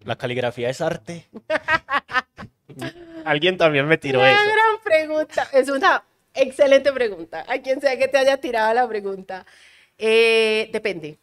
[0.00, 1.28] ¿La caligrafía es arte?
[3.24, 4.44] Alguien también me tiró una eso.
[4.44, 5.48] gran pregunta.
[5.52, 7.44] Es una excelente pregunta.
[7.46, 9.44] A quien sea que te haya tirado la pregunta.
[9.98, 11.18] Eh, depende.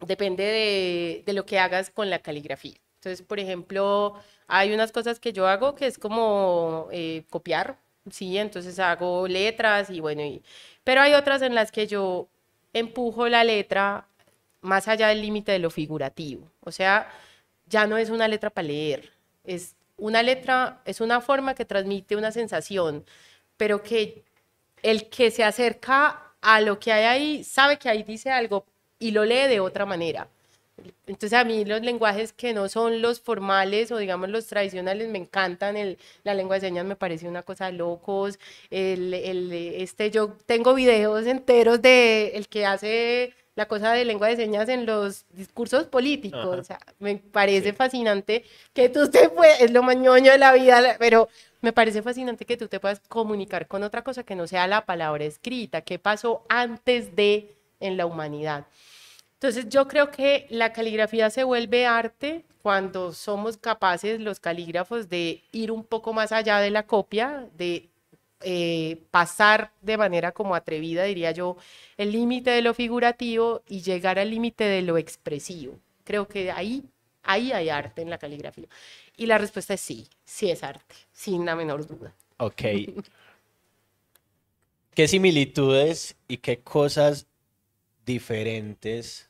[0.00, 2.76] Depende de, lo que hagas con la caligrafía.
[2.96, 4.14] Entonces, por ejemplo,
[4.46, 7.78] hay unas cosas que yo hago que es como eh, copiar,
[8.10, 8.36] ¿sí?
[8.38, 10.42] Entonces hago letras y bueno, y,
[10.84, 12.28] pero hay otras en las que yo
[12.72, 14.06] empujo la letra
[14.60, 16.50] más allá del límite de lo figurativo.
[16.60, 17.08] O sea,
[17.66, 19.12] ya no es una letra para leer,
[19.44, 23.04] es una letra es una forma que transmite una sensación,
[23.56, 24.24] pero que
[24.82, 28.66] el que se acerca a lo que hay ahí sabe que ahí dice algo
[28.98, 30.28] y lo lee de otra manera.
[31.06, 35.18] Entonces a mí los lenguajes que no son los formales o digamos los tradicionales me
[35.18, 38.38] encantan, el, la lengua de señas me parece una cosa de locos,
[38.70, 44.28] el, el, este, yo tengo videos enteros de el que hace la cosa de lengua
[44.28, 46.58] de señas en los discursos políticos.
[46.58, 47.72] O sea, me parece sí.
[47.72, 48.44] fascinante
[48.74, 51.28] que tú te puedas, es lo mañoño de la vida, pero
[51.62, 54.84] me parece fascinante que tú te puedas comunicar con otra cosa que no sea la
[54.84, 58.66] palabra escrita, qué pasó antes de en la humanidad.
[59.34, 65.42] Entonces yo creo que la caligrafía se vuelve arte cuando somos capaces los calígrafos de
[65.52, 67.88] ir un poco más allá de la copia, de
[68.40, 71.56] eh, pasar de manera como atrevida, diría yo,
[71.96, 75.78] el límite de lo figurativo y llegar al límite de lo expresivo.
[76.04, 76.84] creo que ahí,
[77.22, 78.68] ahí hay arte en la caligrafía.
[79.16, 82.12] Y la respuesta es sí, sí es arte, sin la menor duda.
[82.38, 82.62] Ok.
[84.94, 87.26] ¿Qué similitudes y qué cosas
[88.06, 89.28] diferentes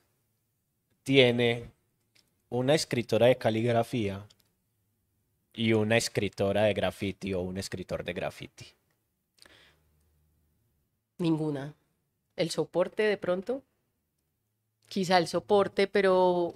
[1.03, 1.73] tiene
[2.51, 4.27] una escritora de caligrafía
[5.53, 8.67] y una escritora de graffiti o un escritor de graffiti?
[11.19, 11.75] Ninguna.
[12.37, 13.63] ¿El soporte de pronto?
[14.89, 16.55] Quizá el soporte, pero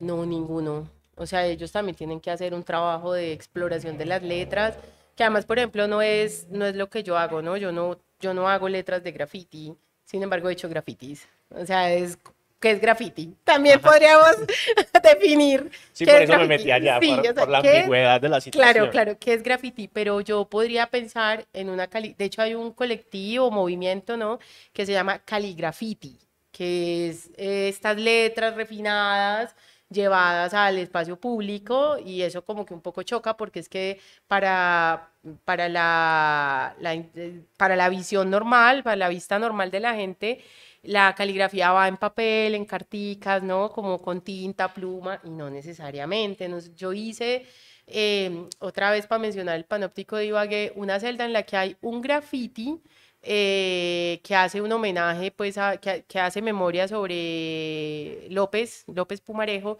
[0.00, 0.90] no, ninguno.
[1.14, 4.76] O sea, ellos también tienen que hacer un trabajo de exploración de las letras,
[5.14, 7.56] que además, por ejemplo, no es, no es lo que yo hago, ¿no?
[7.56, 9.76] Yo no, yo no hago letras de graffiti,
[10.14, 11.26] sin embargo, he hecho grafitis.
[11.50, 12.16] O sea, es
[12.60, 13.34] que es graffiti.
[13.42, 14.36] También podríamos
[15.02, 15.68] definir.
[15.92, 17.00] Sí, por eso me metí allá,
[17.34, 18.72] por, la ambigüedad de la situación.
[18.72, 22.54] Claro, claro, que es graffiti, pero yo podría pensar en una cali de hecho hay
[22.54, 24.38] un colectivo, movimiento, ¿no?
[24.72, 26.16] Que se llama caligrafiti,
[26.52, 29.56] que es eh, estas letras refinadas
[29.94, 35.12] llevadas al espacio público y eso como que un poco choca porque es que para,
[35.44, 40.40] para, la, la, eh, para la visión normal, para la vista normal de la gente,
[40.82, 43.70] la caligrafía va en papel, en carticas, ¿no?
[43.70, 46.48] Como con tinta, pluma, y no necesariamente.
[46.76, 47.46] yo hice,
[47.86, 51.76] em, otra vez para mencionar el panóptico de Ibagué, una celda en la que hay
[51.80, 52.82] un graffiti
[53.24, 59.78] eh, que hace un homenaje, pues, que, que, hace memoria sobre López, López Pumarejo,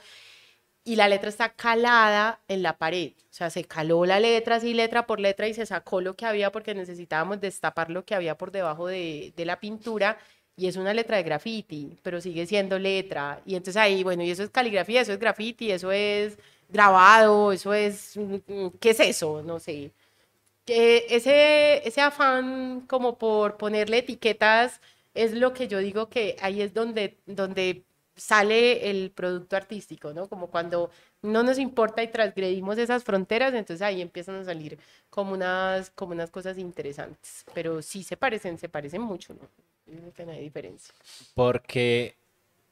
[0.84, 3.12] y la letra está calada en la pared.
[3.30, 6.26] O sea, se caló la letra así, letra por letra, y se sacó lo que
[6.26, 10.18] había porque necesitábamos destapar lo que había por debajo de, de la pintura
[10.56, 13.42] y es una letra de graffiti, pero sigue siendo letra.
[13.44, 16.38] Y entonces ahí, bueno, y eso es caligrafía, eso es graffiti, eso es
[16.68, 19.42] grabado, eso es, mm, mm, ¿qué es eso?
[19.42, 19.92] No sé.
[20.64, 24.80] Que ese, ese afán como por ponerle etiquetas
[25.14, 27.84] es lo que yo digo que ahí es donde, donde
[28.16, 30.28] sale el producto artístico, ¿no?
[30.28, 30.90] Como cuando
[31.22, 34.78] no nos importa y transgredimos esas fronteras, entonces ahí empiezan a salir
[35.10, 37.44] como unas, como unas cosas interesantes.
[37.54, 39.48] Pero sí se parecen, se parecen mucho, ¿no?
[40.12, 40.94] que no hay diferencia.
[41.34, 42.16] Porque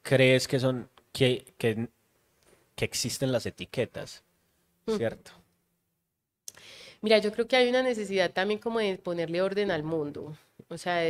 [0.03, 1.89] crees que son que, que,
[2.75, 4.23] que existen las etiquetas,
[4.87, 4.97] mm.
[7.03, 10.37] Mira, yo creo que hay una necesidad también como de ponerle orden al mundo,
[10.69, 11.01] o sea,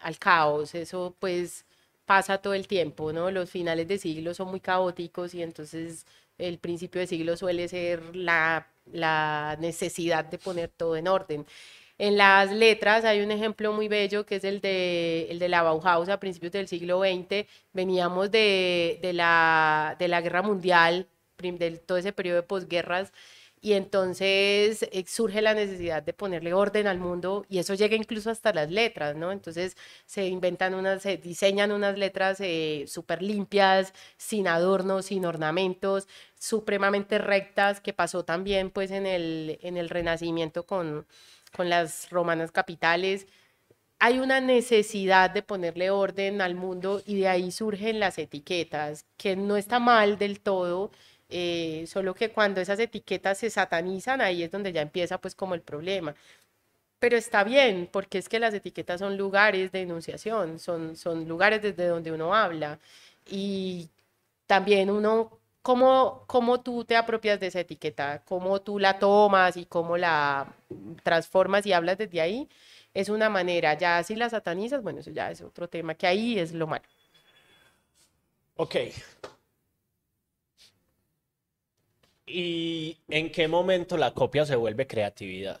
[0.00, 1.64] al caos, eso pues
[2.04, 3.30] pasa todo el tiempo, ¿no?
[3.30, 6.04] Los finales de siglo son muy caóticos y entonces
[6.38, 11.46] el principio de siglo suele ser la, la necesidad de poner todo en orden.
[11.98, 15.62] En las letras hay un ejemplo muy bello que es el de, el de la
[15.62, 17.46] Bauhaus a principios del siglo XX.
[17.72, 21.06] Veníamos de, de, la, de la guerra mundial,
[21.38, 23.12] de todo ese periodo de posguerras,
[23.60, 28.30] y entonces eh, surge la necesidad de ponerle orden al mundo y eso llega incluso
[28.30, 29.32] hasta las letras, ¿no?
[29.32, 29.76] Entonces
[30.06, 37.18] se inventan unas, se diseñan unas letras eh, súper limpias, sin adornos, sin ornamentos, supremamente
[37.18, 41.06] rectas, que pasó también pues en el, en el Renacimiento con
[41.56, 43.26] con las romanas capitales.
[43.98, 49.36] Hay una necesidad de ponerle orden al mundo y de ahí surgen las etiquetas, que
[49.36, 50.90] no está mal del todo,
[51.28, 55.54] eh, solo que cuando esas etiquetas se satanizan, ahí es donde ya empieza pues como
[55.54, 56.14] el problema.
[56.98, 61.62] Pero está bien, porque es que las etiquetas son lugares de enunciación, son, son lugares
[61.62, 62.78] desde donde uno habla.
[63.26, 63.90] Y
[64.46, 68.22] también uno ¿Cómo, ¿Cómo tú te apropias de esa etiqueta?
[68.24, 70.54] ¿Cómo tú la tomas y cómo la
[71.02, 72.48] transformas y hablas desde ahí?
[72.94, 73.74] Es una manera.
[73.74, 76.84] Ya si la satanizas, bueno, eso ya es otro tema, que ahí es lo malo.
[78.56, 78.76] Ok.
[82.26, 85.58] ¿Y en qué momento la copia se vuelve creatividad?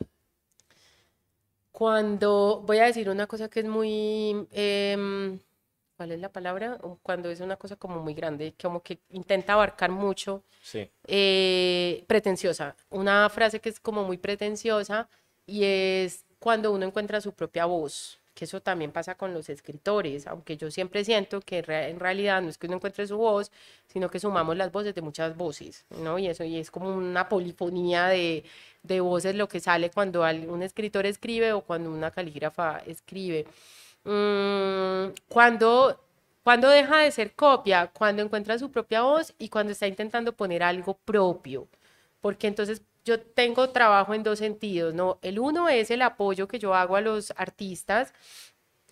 [1.70, 4.46] Cuando, voy a decir una cosa que es muy...
[4.50, 5.38] Em,
[5.96, 6.78] ¿cuál es la palabra?
[7.02, 10.90] Cuando es una cosa como muy grande, como que intenta abarcar mucho, sí.
[11.06, 12.76] Eh, pretenciosa.
[12.90, 15.08] Una frase que es como muy pretenciosa
[15.46, 20.26] y es cuando uno encuentra su propia voz, que eso también pasa con los escritores,
[20.26, 23.50] aunque yo siempre siento que en realidad no es que uno encuentre su voz,
[23.86, 26.18] sino que sumamos las voces de muchas voces, ¿no?
[26.18, 28.44] Y eso y es como una polifonía de,
[28.82, 33.46] de voces lo que sale cuando un escritor escribe o cuando una calígrafa escribe.
[34.04, 35.98] Mm, cuando,
[36.44, 40.62] cuando deja de ser copia, cuando encuentra su propia voz y cuando está intentando poner
[40.62, 41.68] algo propio.
[42.20, 45.18] Porque entonces yo tengo trabajo en dos sentidos, ¿no?
[45.22, 48.12] El uno es el apoyo que yo hago a los artistas.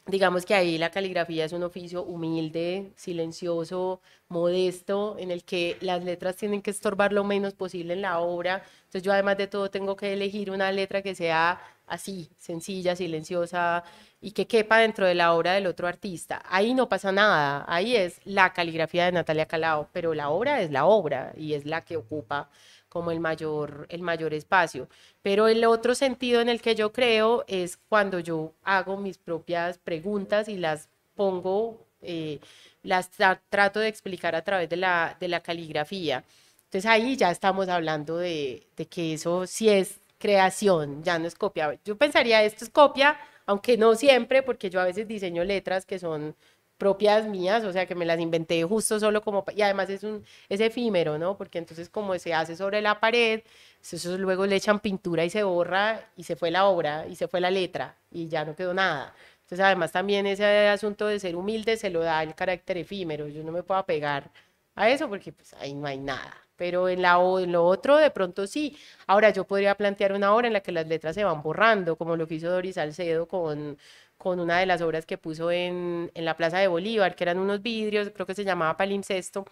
[0.07, 6.05] Digamos que ahí la caligrafía es un oficio humilde, silencioso, modesto, en el que las
[6.05, 8.62] letras tienen que estorbar lo menos posible en la obra.
[8.85, 13.83] Entonces yo además de todo tengo que elegir una letra que sea así, sencilla, silenciosa
[14.21, 16.41] y que quepa dentro de la obra del otro artista.
[16.49, 20.71] Ahí no pasa nada, ahí es la caligrafía de Natalia Calao, pero la obra es
[20.71, 22.49] la obra y es la que ocupa
[22.95, 24.88] como el mayor, el mayor espacio.
[25.20, 29.78] Pero el otro sentido en el que yo creo es cuando yo hago mis propias
[29.78, 32.38] preguntas y las pongo, eh,
[32.84, 33.11] las
[33.51, 36.22] trato de explicar a través de la, de la caligrafía.
[36.66, 41.34] Entonces ahí ya estamos hablando de, de que eso sí es creación, ya no es
[41.34, 41.76] copia.
[41.84, 45.99] Yo pensaría, esto es copia, aunque no siempre, porque yo a veces diseño letras que
[45.99, 46.36] son
[46.79, 50.25] propias mías, o sea, que me las inventé justo solo como, y además es un,
[50.49, 51.37] es efímero, ¿no?
[51.37, 53.43] Porque entonces como se hace sobre la pared,
[53.83, 57.29] eso luego le echan pintura y se borra y se fue la obra y se
[57.29, 59.14] fue la letra y ya no quedó nada.
[59.43, 63.43] Entonces además también ese asunto de ser humilde se lo da el carácter efímero, yo
[63.45, 64.31] no me puedo apegar
[64.75, 68.47] a eso porque pues ahí no hay nada pero en, en lo otro de pronto
[68.47, 68.77] sí.
[69.07, 72.16] Ahora yo podría plantear una obra en la que las letras se van borrando, como
[72.16, 73.79] lo que hizo Doris Salcedo con,
[74.25, 77.61] con una de las obras que puso en, la Plaza de Bolívar, que eran unos
[77.61, 79.45] vidrios, creo que se llamaba Palimpsesto,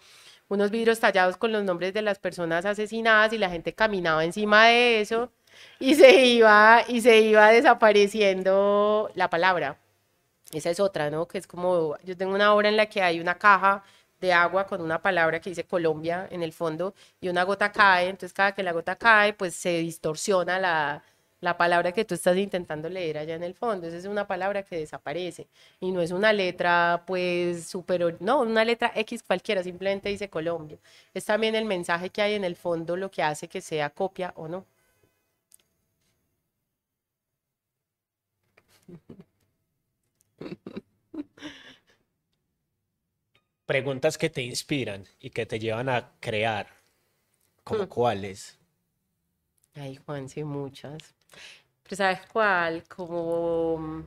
[0.49, 4.65] unos vidrios tallados con los nombres de las personas asesinadas y la gente caminaba encima
[4.65, 5.31] de eso
[5.79, 9.77] y se iba, y se iba desapareciendo la palabra.
[10.51, 11.27] Esa es otra, ¿no?
[11.27, 13.83] Que es como, yo tengo una obra en la que hay una caja
[14.21, 18.09] de agua con una palabra que dice Colombia en el fondo y una gota cae,
[18.09, 21.03] entonces cada que la gota cae, pues se distorsiona la,
[21.43, 23.87] la palabra que tú estás intentando leer allá en el fondo.
[23.87, 25.47] Esa es una palabra que desaparece
[25.79, 30.77] y no es una letra pues superior, no, una letra X cualquiera, simplemente dice Colombia.
[31.13, 34.33] Es también el mensaje que hay en el fondo lo que hace que sea copia
[34.37, 34.65] o no.
[43.65, 46.67] preguntas que te inspiran y que te llevan a crear,
[47.63, 47.87] ¿como hmm.
[47.87, 48.59] cuáles?
[49.73, 51.15] Ay, Juan, sí, muchas.
[51.83, 52.83] Pero ¿sabes cuál?
[52.87, 54.05] Como...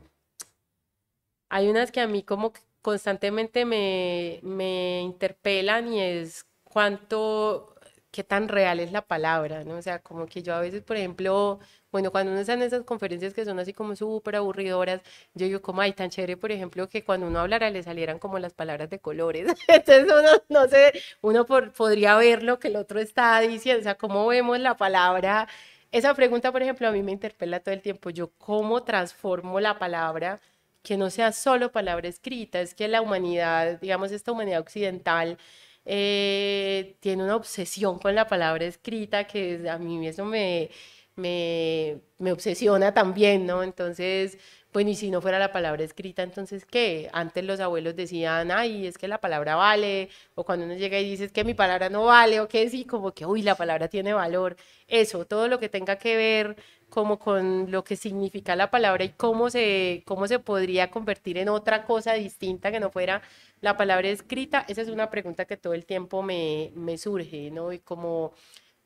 [1.49, 2.53] Hay unas que a mí como
[2.83, 7.75] constantemente me, me interpelan y es cuánto,
[8.11, 9.77] qué tan real es la palabra, ¿no?
[9.77, 11.61] O sea, como que yo a veces, por ejemplo,
[11.93, 15.03] bueno, cuando uno está en esas conferencias que son así como súper aburridoras,
[15.35, 18.39] yo digo, como, ay, tan chévere, por ejemplo, que cuando uno hablara le salieran como
[18.39, 19.47] las palabras de colores.
[19.69, 23.97] Entonces uno, no sé, uno podría ver lo que el otro está diciendo, o sea,
[23.97, 25.49] cómo vemos la palabra.
[25.93, 28.11] Esa pregunta, por ejemplo, a mí me interpela todo el tiempo.
[28.11, 30.41] Yo, ¿cómo transformo la palabra?
[30.83, 35.37] que no sea solo palabra escrita, es que la humanidad, digamos, esta humanidad occidental,
[35.85, 40.71] eh, tiene una obsesión con la palabra escrita que a mí eso me,
[41.17, 43.63] me, me obsesiona también, ¿no?
[43.65, 44.39] Entonces,
[44.77, 47.09] bueno, y si no fuera la palabra escrita, entonces, ¿qué?
[47.15, 51.09] Antes los abuelos decían, ay, es que la palabra vale, o cuando uno llega y
[51.13, 53.89] dice, es que mi palabra no vale, o que sí, como que, uy, la palabra
[53.89, 54.55] tiene valor.
[54.87, 56.57] Eso, todo lo que tenga que ver
[56.91, 61.49] como con lo que significa la palabra y cómo se, cómo se podría convertir en
[61.49, 63.23] otra cosa distinta que no fuera
[63.63, 67.73] la palabra escrita, esa es una pregunta que todo el tiempo me, me surge, ¿no?
[67.73, 68.35] Y como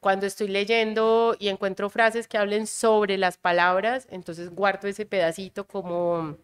[0.00, 5.66] cuando estoy leyendo y encuentro frases que hablen sobre las palabras, entonces guardo ese pedacito
[5.66, 6.38] como,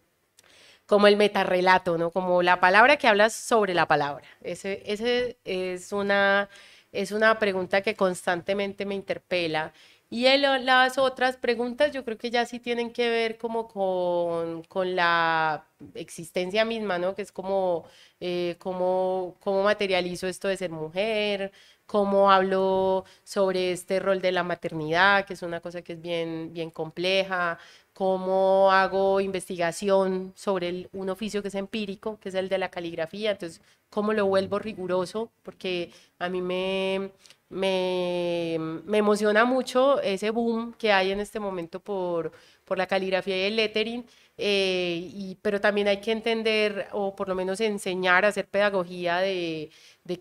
[0.85, 2.11] como el metarrelato, ¿no?
[2.11, 4.25] Como la palabra que habla sobre la palabra.
[4.41, 6.49] Ese, ese es, una,
[6.91, 9.73] es una pregunta que constantemente me interpela.
[10.09, 14.95] Y las otras preguntas yo creo que ya sí tienen que ver como con, con
[14.95, 17.13] la existencia misma, ¿no?
[17.13, 17.85] Que es como
[18.21, 21.51] eh, cómo, cómo materializo esto de ser mujer,
[21.87, 26.51] cómo hablo sobre este rol de la maternidad, que es una cosa que es bien,
[26.53, 27.57] bien compleja,
[27.93, 33.31] cómo hago investigación sobre un oficio que es empírico, que es el de la caligrafía,
[33.31, 37.11] entonces cómo lo vuelvo riguroso, porque a mí me,
[37.49, 42.31] me, me emociona mucho ese boom que hay en este momento por,
[42.65, 44.05] por la caligrafía y el lettering
[44.39, 49.71] eh, pero también hay que entender o por lo menos enseñar a hacer pedagogía de,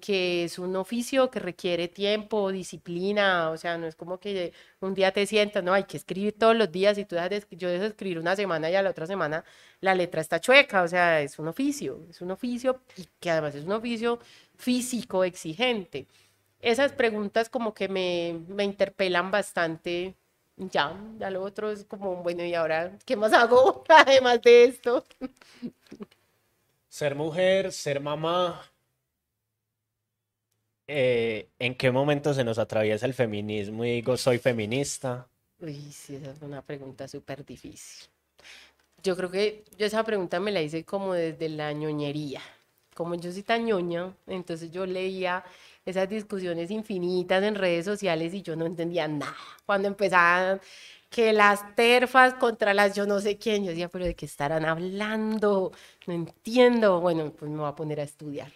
[0.01, 4.95] que es un oficio que requiere tiempo, disciplina, o sea, no es como que un
[4.95, 7.69] día te sientas, no, hay que escribir todos los días y tú dejas de, yo
[7.69, 9.45] dejo de escribir una semana y a la otra semana
[9.81, 13.55] la letra está chueca, o sea, es un oficio, es un oficio y que además
[13.55, 14.19] es un oficio
[14.57, 16.07] físico exigente.
[16.61, 20.17] Esas preguntas como que me, me interpelan bastante
[20.57, 25.05] ya, ya lo otro es como, bueno, ¿y ahora qué más hago además de esto?
[26.89, 28.61] Ser mujer, ser mamá.
[30.89, 35.29] Eh, ¿En qué momento se nos atraviesa el feminismo y digo, soy feminista?
[35.61, 38.09] Uy, sí, esa es una pregunta súper difícil.
[39.03, 42.41] Yo creo que yo esa pregunta me la hice como desde la ñoñería.
[42.95, 45.45] Como yo soy tan ñoña, entonces yo leía
[45.87, 49.37] esas discusiones infinitas en redes sociales y yo no entendía nada.
[49.67, 50.61] Cuando empezaban
[51.11, 53.65] que las terfas contra las yo no sé quién.
[53.65, 55.73] Yo decía, pero ¿de qué estarán hablando?
[56.07, 57.01] No entiendo.
[57.01, 58.53] Bueno, pues me voy a poner a estudiar.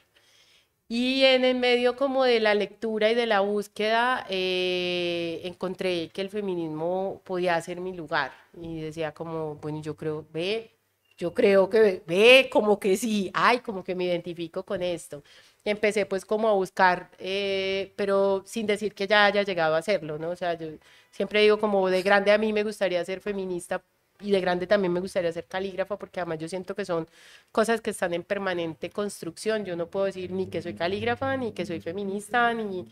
[0.89, 6.21] Y en el medio como de la lectura y de la búsqueda, eh, encontré que
[6.21, 8.33] el feminismo podía ser mi lugar.
[8.61, 10.73] Y decía como, bueno, yo creo, ve,
[11.17, 15.23] yo creo que ve, como que sí, ay, como que me identifico con esto.
[15.65, 20.19] Empecé pues como a buscar, eh, pero sin decir que ya haya llegado a hacerlo,
[20.19, 20.31] ¿no?
[20.31, 20.69] O sea, yo
[21.11, 23.83] siempre digo como de grande a mí me gustaría ser feminista
[24.21, 27.09] y de grande también me gustaría ser calígrafa porque además yo siento que son
[27.53, 29.65] cosas que están en permanente construcción.
[29.65, 32.87] Yo no puedo decir ni que soy calígrafa, ni que soy feminista, ni...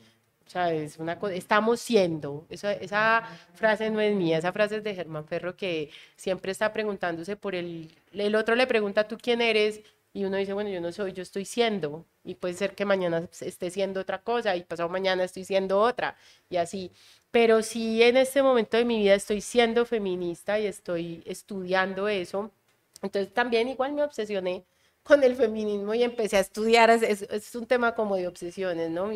[0.47, 3.23] O sea, es una cosa, estamos siendo, esa, esa
[3.55, 7.55] frase no es mía, esa frase es de Germán Ferro que siempre está preguntándose por
[7.55, 9.83] el, el otro le pregunta tú quién eres
[10.19, 13.29] y uno dice, bueno, yo no soy, yo estoy siendo, y puede ser que mañana
[13.41, 16.16] esté siendo otra cosa y pasado mañana estoy siendo otra,
[16.51, 16.91] y así
[17.31, 22.51] pero sí en este momento de mi vida estoy siendo feminista y estoy estudiando eso.
[23.03, 24.64] Entonces también igual me obsesioné
[25.05, 29.11] con el feminismo y empecé a estudiar, es, es un tema como de obsesiones, ¿no?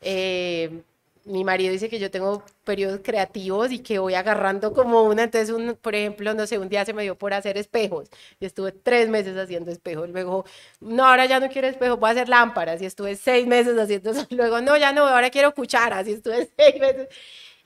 [0.00, 0.82] Eh,
[1.24, 5.50] mi marido dice que yo tengo periodos creativos y que voy agarrando como una, entonces,
[5.50, 8.08] un, por ejemplo, no sé, un día se me dio por hacer espejos
[8.40, 10.44] y estuve tres meses haciendo espejos, luego,
[10.80, 14.10] no, ahora ya no quiero espejos, voy a hacer lámparas y estuve seis meses haciendo
[14.10, 17.08] eso, luego, no, ya no, ahora quiero cucharas y estuve seis meses.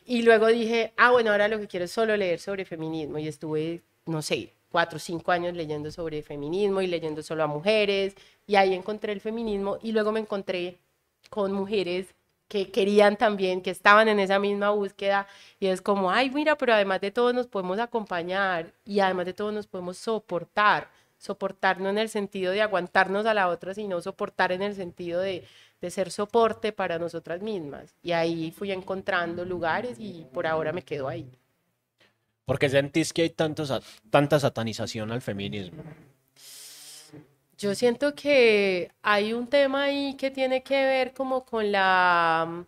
[0.05, 3.29] Y luego dije, ah, bueno, ahora lo que quiero es solo leer sobre feminismo y
[3.29, 8.15] estuve, no sé, cuatro o cinco años leyendo sobre feminismo y leyendo solo a mujeres
[8.47, 10.79] y ahí encontré el feminismo y luego me encontré
[11.31, 12.15] con mujeres
[12.49, 15.27] que querían también, que estaban en esa misma búsqueda
[15.61, 19.35] y es como, ay, mira, pero además de todo nos podemos acompañar y además de
[19.35, 20.89] todo nos podemos soportar,
[21.19, 25.21] soportar no en el sentido de aguantarnos a la otra, sino soportar en el sentido
[25.21, 25.45] de,
[25.81, 27.95] de ser soporte para nosotras mismas.
[28.03, 31.31] Y ahí fui encontrando lugares y por ahora me quedo ahí.
[32.47, 35.83] ¿Por qué sentís que hay tanta satanización al feminismo?
[37.59, 42.65] Yo siento que hay un tema ahí que tiene que ver como con la,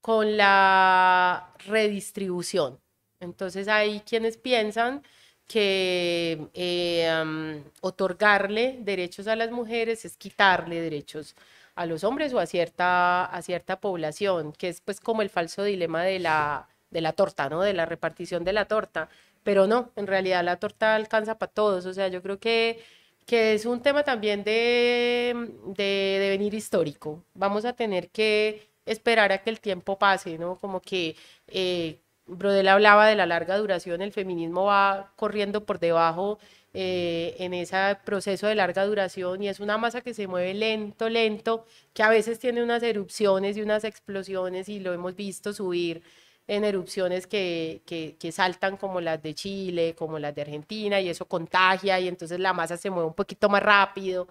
[0.00, 2.78] con la redistribución.
[3.20, 5.02] Entonces hay quienes piensan
[5.48, 11.34] que eh, otorgarle derechos a las mujeres es quitarle derechos
[11.74, 15.64] a los hombres o a cierta, a cierta población, que es pues como el falso
[15.64, 17.62] dilema de la, de la torta, ¿no?
[17.62, 19.08] De la repartición de la torta.
[19.42, 21.86] Pero no, en realidad la torta alcanza para todos.
[21.86, 22.80] O sea, yo creo que
[23.26, 27.22] que es un tema también de, de devenir histórico.
[27.34, 30.58] Vamos a tener que esperar a que el tiempo pase, ¿no?
[30.58, 31.16] Como que
[31.48, 36.38] eh, Brodel hablaba de la larga duración, el feminismo va corriendo por debajo
[36.74, 41.08] eh, en ese proceso de larga duración y es una masa que se mueve lento,
[41.08, 46.02] lento, que a veces tiene unas erupciones y unas explosiones y lo hemos visto subir
[46.46, 51.26] en erupciones que, que, saltan como las de Chile, como las de Argentina, y eso
[51.26, 54.28] contagia y entonces la masa se mueve un poquito más rápido.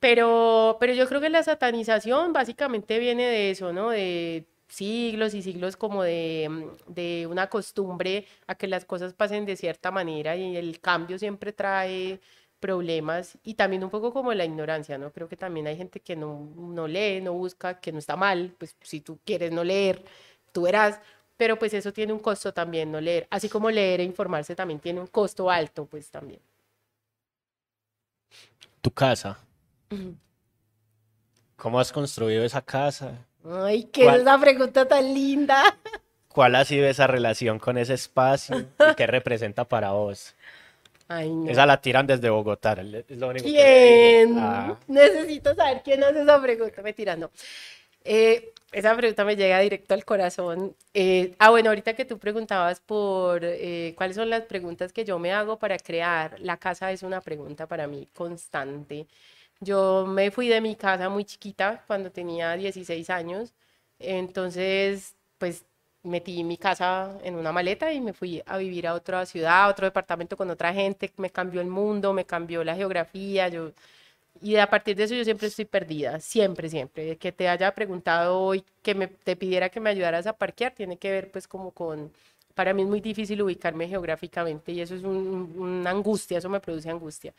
[0.00, 3.90] Pero, pero yo creo que la satanización básicamente viene de eso, ¿no?
[3.90, 9.56] De siglos y siglos como de, de una costumbre a que las cosas pasen de
[9.56, 12.20] cierta manera y el cambio siempre trae
[12.62, 15.12] problemas y también un poco como la ignorancia, ¿no?
[15.12, 18.54] Creo que también hay gente que no, no lee, no busca, que no está mal,
[18.56, 20.04] pues si tú quieres no leer,
[20.52, 21.00] tú verás,
[21.36, 23.26] pero pues eso tiene un costo también, no leer.
[23.30, 26.40] Así como leer e informarse también tiene un costo alto, pues también.
[28.80, 29.38] Tu casa.
[31.56, 33.26] ¿Cómo has construido esa casa?
[33.44, 35.62] Ay, qué es una pregunta tan linda.
[36.28, 40.34] ¿Cuál ha sido esa relación con ese espacio y qué representa para vos?
[41.08, 41.50] Ay, no.
[41.50, 42.72] Esa la tiran desde Bogotá.
[42.72, 44.38] Es lo único ¿Quién?
[44.38, 44.78] Ah.
[44.86, 46.82] Necesito saber quién hace esa pregunta.
[46.82, 47.30] Me tirando.
[48.02, 50.74] Eh, esa pregunta me llega directo al corazón.
[50.94, 55.18] Eh, ah, bueno, ahorita que tú preguntabas por eh, cuáles son las preguntas que yo
[55.18, 59.06] me hago para crear, la casa es una pregunta para mí constante.
[59.60, 63.54] Yo me fui de mi casa muy chiquita cuando tenía 16 años,
[63.98, 65.64] entonces pues
[66.02, 69.68] metí mi casa en una maleta y me fui a vivir a otra ciudad, a
[69.68, 73.72] otro departamento con otra gente, me cambió el mundo, me cambió la geografía, yo
[74.40, 77.16] y a partir de eso yo siempre estoy perdida, siempre, siempre.
[77.18, 80.96] Que te haya preguntado hoy, que me, te pidiera que me ayudaras a parquear, tiene
[80.98, 82.12] que ver pues como con,
[82.54, 86.90] para mí es muy difícil ubicarme geográficamente y eso es una angustia, eso me produce
[86.90, 87.34] angustia.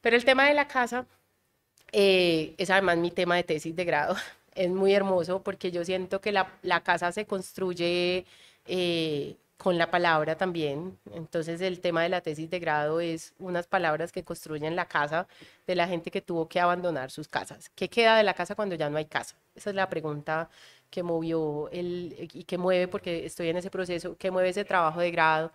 [0.00, 1.06] Pero el tema de la casa
[1.92, 4.16] eh, es además mi tema de tesis de grado.
[4.54, 8.26] Es muy hermoso porque yo siento que la, la casa se construye
[8.66, 10.98] eh, con la palabra también.
[11.12, 15.26] Entonces el tema de la tesis de grado es unas palabras que construyen la casa
[15.66, 17.70] de la gente que tuvo que abandonar sus casas.
[17.74, 19.36] ¿Qué queda de la casa cuando ya no hay casa?
[19.54, 20.48] Esa es la pregunta
[20.90, 25.00] que movió el, y que mueve, porque estoy en ese proceso, que mueve ese trabajo
[25.00, 25.52] de grado.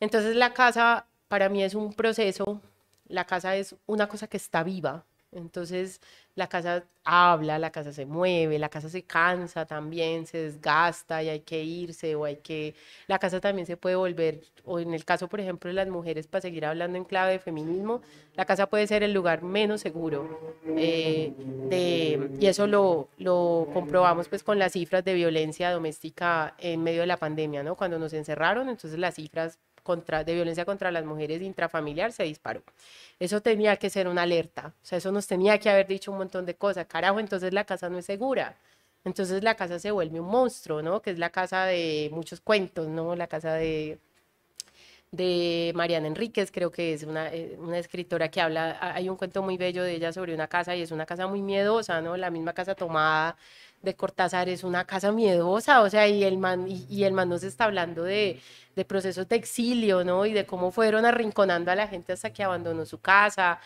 [0.00, 2.60] Entonces la casa para mí es un proceso,
[3.08, 5.04] la casa es una cosa que está viva,
[5.36, 6.00] entonces
[6.34, 11.30] la casa habla, la casa se mueve, la casa se cansa también, se desgasta y
[11.30, 12.74] hay que irse o hay que...
[13.06, 16.26] La casa también se puede volver, o en el caso, por ejemplo, de las mujeres,
[16.26, 18.02] para seguir hablando en clave de feminismo,
[18.34, 20.54] la casa puede ser el lugar menos seguro.
[20.76, 21.32] Eh,
[21.70, 27.00] de, y eso lo, lo comprobamos pues con las cifras de violencia doméstica en medio
[27.00, 27.76] de la pandemia, ¿no?
[27.76, 32.62] Cuando nos encerraron, entonces las cifras contra, de violencia contra las mujeres intrafamiliar se disparó.
[33.18, 36.18] Eso tenía que ser una alerta, o sea, eso nos tenía que haber dicho un
[36.18, 36.86] montón de cosas.
[36.86, 38.56] Carajo, entonces la casa no es segura.
[39.04, 41.00] Entonces la casa se vuelve un monstruo, ¿no?
[41.00, 43.14] Que es la casa de muchos cuentos, ¿no?
[43.16, 44.00] La casa de,
[45.16, 49.42] de Mariana Enríquez, creo que es una, eh, una, escritora que habla, hay un cuento
[49.42, 52.16] muy bello de ella sobre una casa y es una casa muy miedosa, ¿no?
[52.16, 53.36] La misma casa tomada
[53.82, 57.42] de Cortázar es una casa miedosa, o sea, y el man, y, el man nos
[57.42, 58.40] está hablando de,
[58.74, 60.26] de, procesos de exilio, ¿no?
[60.26, 63.60] Y de cómo fueron arrinconando a la gente hasta que abandonó su casa.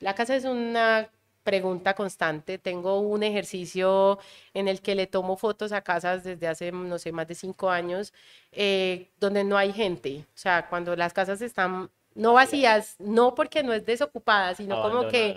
[0.00, 1.08] La casa es una
[1.42, 2.58] pregunta constante.
[2.58, 4.18] Tengo un ejercicio
[4.54, 7.70] en el que le tomo fotos a casas desde hace, no sé, más de cinco
[7.70, 8.12] años,
[8.52, 10.26] eh, donde no hay gente.
[10.28, 15.08] O sea, cuando las casas están no vacías, no porque no es desocupada, sino como
[15.08, 15.36] que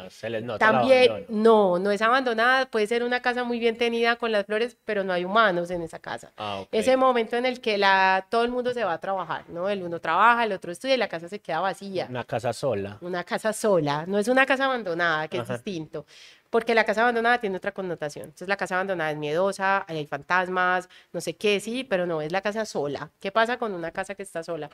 [0.59, 4.77] también, no, no es abandonada, puede ser una casa muy bien tenida con las flores,
[4.85, 6.31] pero no hay humanos en esa casa.
[6.37, 9.69] Ah, Ese momento en el que la, todo el mundo se va a trabajar, ¿no?
[9.69, 12.07] El uno trabaja, el otro estudia y la casa se queda vacía.
[12.09, 12.97] Una casa sola.
[13.01, 16.05] Una casa sola, no es una casa abandonada, que es distinto.
[16.49, 18.25] Porque la casa abandonada tiene otra connotación.
[18.25, 22.31] Entonces la casa abandonada es miedosa, hay fantasmas, no sé qué, sí, pero no, es
[22.31, 23.11] la casa sola.
[23.19, 24.69] ¿Qué pasa con una casa que está sola?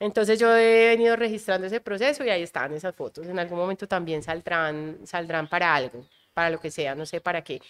[0.00, 3.26] Entonces yo he venido registrando ese proceso y ahí están esas fotos.
[3.28, 7.42] En algún momento también saldrán, saldrán para algo, para lo que sea, no sé para
[7.44, 7.62] qué.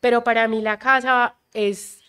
[0.00, 2.03] Pero para mí la casa es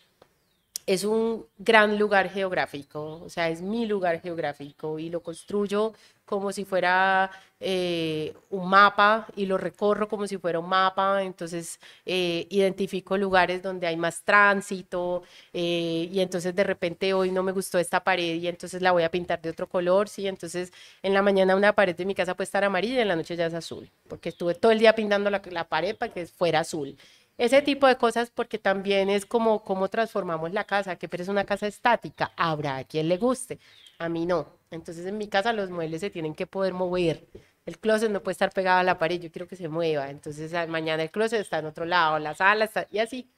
[0.85, 5.93] es un gran lugar geográfico, o sea, es mi lugar geográfico y lo construyo
[6.25, 11.79] como si fuera eh, un mapa y lo recorro como si fuera un mapa, entonces
[12.05, 15.23] eh, identifico lugares donde hay más tránsito
[15.53, 19.03] eh, y entonces de repente hoy no me gustó esta pared y entonces la voy
[19.03, 20.71] a pintar de otro color, sí, entonces
[21.03, 23.35] en la mañana una pared de mi casa puede estar amarilla y en la noche
[23.35, 26.59] ya es azul, porque estuve todo el día pintando la, la pared para que fuera
[26.61, 26.95] azul.
[27.37, 31.29] Ese tipo de cosas porque también es como cómo transformamos la casa, que pero es
[31.29, 33.59] una casa estática, habrá a quien le guste,
[33.99, 34.47] a mí no.
[34.71, 37.27] Entonces en mi casa los muebles se tienen que poder mover.
[37.65, 40.09] El closet no puede estar pegado a la pared, yo quiero que se mueva.
[40.09, 43.29] Entonces mañana el closet está en otro lado, la sala está y así.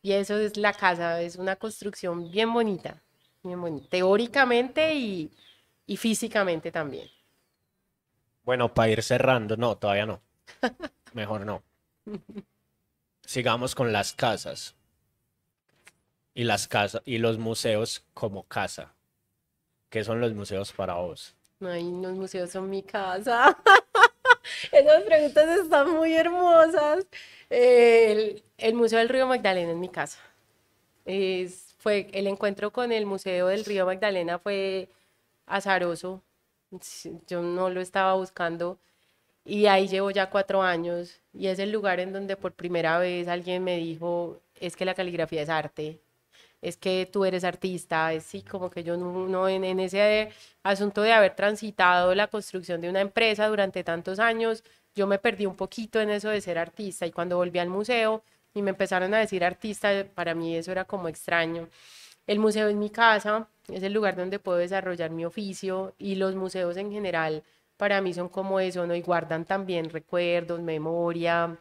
[0.00, 3.02] Y eso es la casa, es una construcción bien bonita,
[3.42, 5.30] bien bonita, teóricamente y,
[5.86, 7.08] y físicamente también.
[8.44, 10.20] Bueno, para ir cerrando, no, todavía no.
[11.12, 11.62] Mejor no.
[13.32, 14.74] sigamos con las casas.
[16.34, 18.94] Y las casas y los museos como casa.
[19.88, 21.34] ¿Qué son los museos para vos?
[21.60, 23.56] Ay, los museos son mi casa.
[24.72, 27.06] Esas preguntas están muy hermosas.
[27.48, 28.42] El,
[28.74, 30.18] Museo del Río Magdalena es mi casa.
[31.06, 34.90] Es, fue, el encuentro con el Museo del Río Magdalena fue
[35.46, 36.22] azaroso.
[37.26, 38.78] Yo no lo estaba buscando
[39.44, 43.28] y ahí llevo ya cuatro años y es el lugar en donde por primera vez
[43.28, 46.00] alguien me dijo, es que la caligrafía es arte,
[46.62, 50.30] es que tú eres artista, es sí, como que yo no, en, en, ese
[50.62, 54.64] asunto de haber transitado la construcción de una empresa durante tantos años,
[54.94, 58.22] yo me perdí un poquito en eso de ser artista y cuando volví al museo
[58.54, 61.68] y me empezaron a decir artista, para mí eso era como extraño.
[62.26, 66.34] El museo es mi casa, es el lugar donde puedo desarrollar mi oficio y los
[66.36, 67.42] museos en general
[67.82, 68.94] para mí son como eso, ¿no?
[68.94, 71.58] Y guardan también recuerdos, memoria.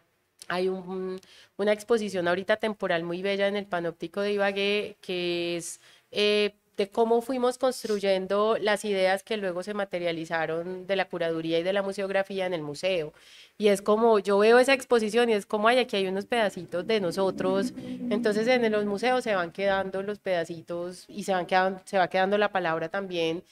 [0.49, 5.79] Hay una exposición ahorita temporal muy bella en el Panóptico de Ibagué que es
[6.11, 11.63] eh, de cómo fuimos construyendo las ideas que luego se materializaron de la curaduría y
[11.63, 13.13] de la museografía en el museo.
[13.57, 16.85] Y es como, yo veo esa exposición y es como, ay, aquí hay unos pedacitos
[16.85, 17.73] de nosotros.
[18.11, 22.07] Entonces en los museos se van quedando los pedacitos y se, van quedando, se va
[22.09, 23.43] quedando la palabra también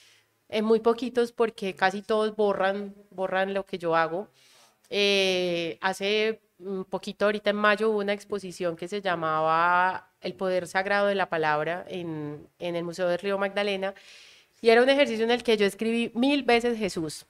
[0.50, 4.30] en muy poquitos porque casi todos borran, borran lo que yo hago.
[4.90, 10.68] Eh, hace un poquito, ahorita en mayo, hubo una exposición que se llamaba El Poder
[10.68, 13.94] Sagrado de la Palabra en, en el Museo del Río Magdalena
[14.62, 17.26] y era un ejercicio en el que yo escribí mil veces Jesús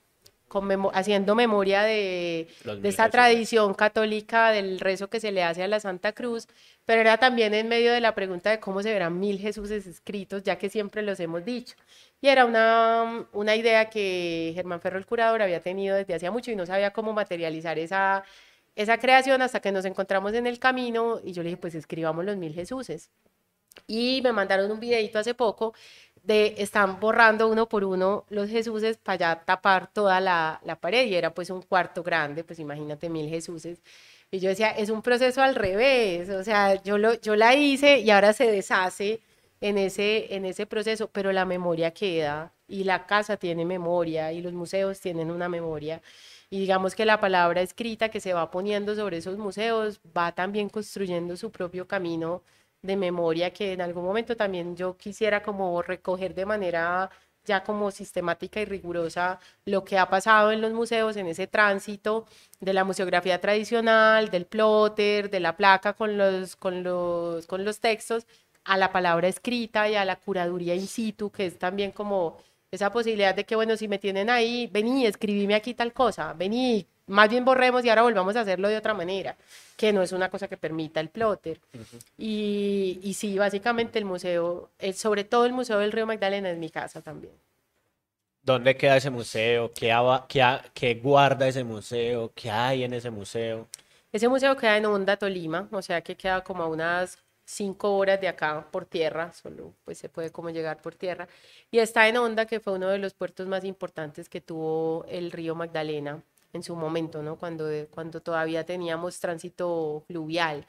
[0.94, 2.48] haciendo memoria de,
[2.82, 6.48] de esa tradición católica del rezo que se le hace a la Santa Cruz,
[6.86, 10.44] pero era también en medio de la pregunta de cómo se verán mil Jesuses escritos,
[10.44, 11.76] ya que siempre los hemos dicho.
[12.22, 16.52] Y era una, una idea que Germán Ferro, el curador, había tenido desde hacía mucho
[16.52, 18.24] y no sabía cómo materializar esa,
[18.76, 22.26] esa creación hasta que nos encontramos en el camino y yo le dije, pues escribamos
[22.26, 23.10] los mil Jesuses.
[23.88, 25.74] Y me mandaron un videito hace poco
[26.24, 31.08] de están borrando uno por uno los Jesuses para ya tapar toda la, la, pared
[31.08, 33.82] y era pues un cuarto grande, pues imagínate mil Jesuses.
[34.32, 38.00] Y yo decía, es un proceso al revés, o sea, yo, lo, yo la hice
[38.00, 39.22] y ahora se deshace
[39.62, 44.42] en ese, en ese proceso, pero la memoria queda y la casa tiene memoria y
[44.42, 46.02] los museos tienen una memoria.
[46.52, 50.70] Y digamos que la palabra escrita que se va poniendo sobre esos museos va también
[50.70, 52.44] construyendo su propio camino
[52.82, 57.10] de memoria que en algún momento también yo quisiera como recoger de manera
[57.46, 62.26] ya como sistemática y rigurosa lo que ha pasado en los museos en ese tránsito
[62.60, 67.80] de la museografía tradicional, del plotter, de la placa con los, con los, con los
[67.80, 68.28] textos,
[68.66, 72.38] a la palabra escrita y a la curaduría in situ, que es también como
[72.72, 76.86] esa posibilidad de que, bueno, si me tienen ahí, vení, escribime aquí tal cosa, vení,
[77.10, 79.36] más bien borremos y ahora volvamos a hacerlo de otra manera,
[79.76, 81.60] que no es una cosa que permita el plotter.
[82.18, 86.58] y, y, sí, básicamente el museo, eh, sobre todo el Museo del Río Magdalena es
[86.58, 87.34] mi casa también.
[88.42, 89.72] ¿Dónde queda ese museo?
[89.74, 89.94] ¿Qué,
[90.28, 92.32] qué, qué guarda ese museo?
[92.34, 93.68] ¿Qué hay en ese museo?
[94.12, 98.22] Ese museo queda en Honda, Tolima, o sea que queda como a unas cinco horas
[98.22, 101.28] de acá por tierra, solo pues se puede como llegar por tierra.
[101.72, 105.32] Y está en Honda, que fue uno de los puertos más importantes que tuvo el
[105.32, 106.24] río Magdalena
[106.54, 107.36] en su momento, ¿no?
[107.38, 110.66] Cuando, cuando todavía teníamos tránsito fluvial.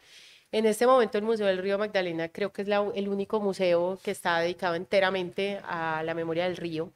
[0.52, 4.10] En este momento el Museo del Río Magdalena creo que es el único museo que
[4.10, 6.90] está dedicado enteramente a la memoria del río.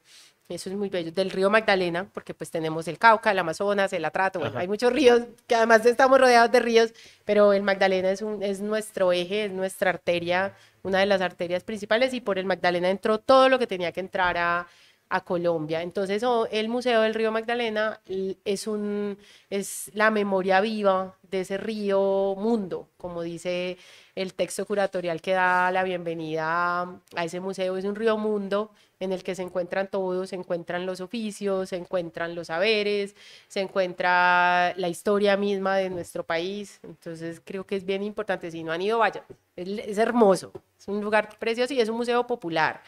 [0.49, 1.11] Eso es muy bello.
[1.11, 4.93] Del río Magdalena, porque pues tenemos el Cauca, el Amazonas, el Atrato, bueno, hay muchos
[4.93, 6.93] ríos, que además estamos rodeados de ríos,
[7.25, 11.65] pero el Magdalena es, un, es nuestro eje, es nuestra arteria, una de las arterias
[11.65, 14.67] principales, y por el Magdalena entró todo lo que tenía que entrar a,
[15.09, 15.83] a Colombia.
[15.83, 18.01] Entonces, el Museo del Río Magdalena
[18.45, 19.19] es, un,
[19.51, 23.77] es la memoria viva de ese río mundo, como dice
[24.15, 27.77] el texto curatorial que da la bienvenida a ese museo.
[27.77, 31.77] Es un río mundo en el que se encuentran todos, se encuentran los oficios, se
[31.77, 33.15] encuentran los saberes,
[33.49, 36.81] se encuentra la historia misma de nuestro país.
[36.83, 38.51] Entonces, creo que es bien importante.
[38.51, 39.25] Si no han ido, vayan.
[39.57, 42.81] es hermoso, es un lugar precioso y es un museo popular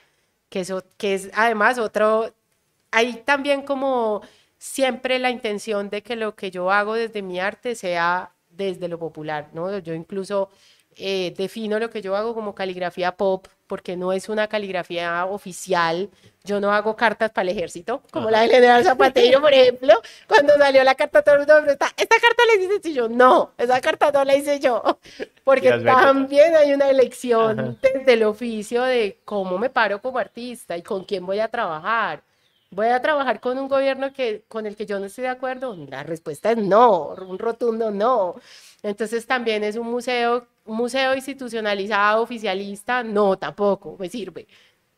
[0.48, 2.34] que, eso, que es además otro,
[2.90, 4.22] hay también como
[4.58, 8.98] siempre la intención de que lo que yo hago desde mi arte sea desde lo
[8.98, 9.78] popular, ¿no?
[9.78, 10.50] Yo incluso
[10.96, 16.08] eh, defino lo que yo hago como caligrafía pop, porque no es una caligrafía oficial.
[16.42, 20.00] Yo no hago cartas para el ejército, como la del general Zapatero, por ejemplo.
[20.26, 23.08] Cuando salió la carta, todo el mundo esta carta la hice yo.
[23.08, 24.82] No, esa carta no la hice yo.
[25.44, 30.82] Porque también hay una elección desde el oficio de cómo me paro como artista y
[30.82, 32.22] con quién voy a trabajar.
[32.70, 35.76] ¿Voy a trabajar con un gobierno que, con el que yo no estoy de acuerdo?
[35.88, 38.34] La respuesta es no, un rotundo no.
[38.82, 44.46] Entonces también es un museo, un museo institucionalizado, oficialista, no, tampoco me sirve.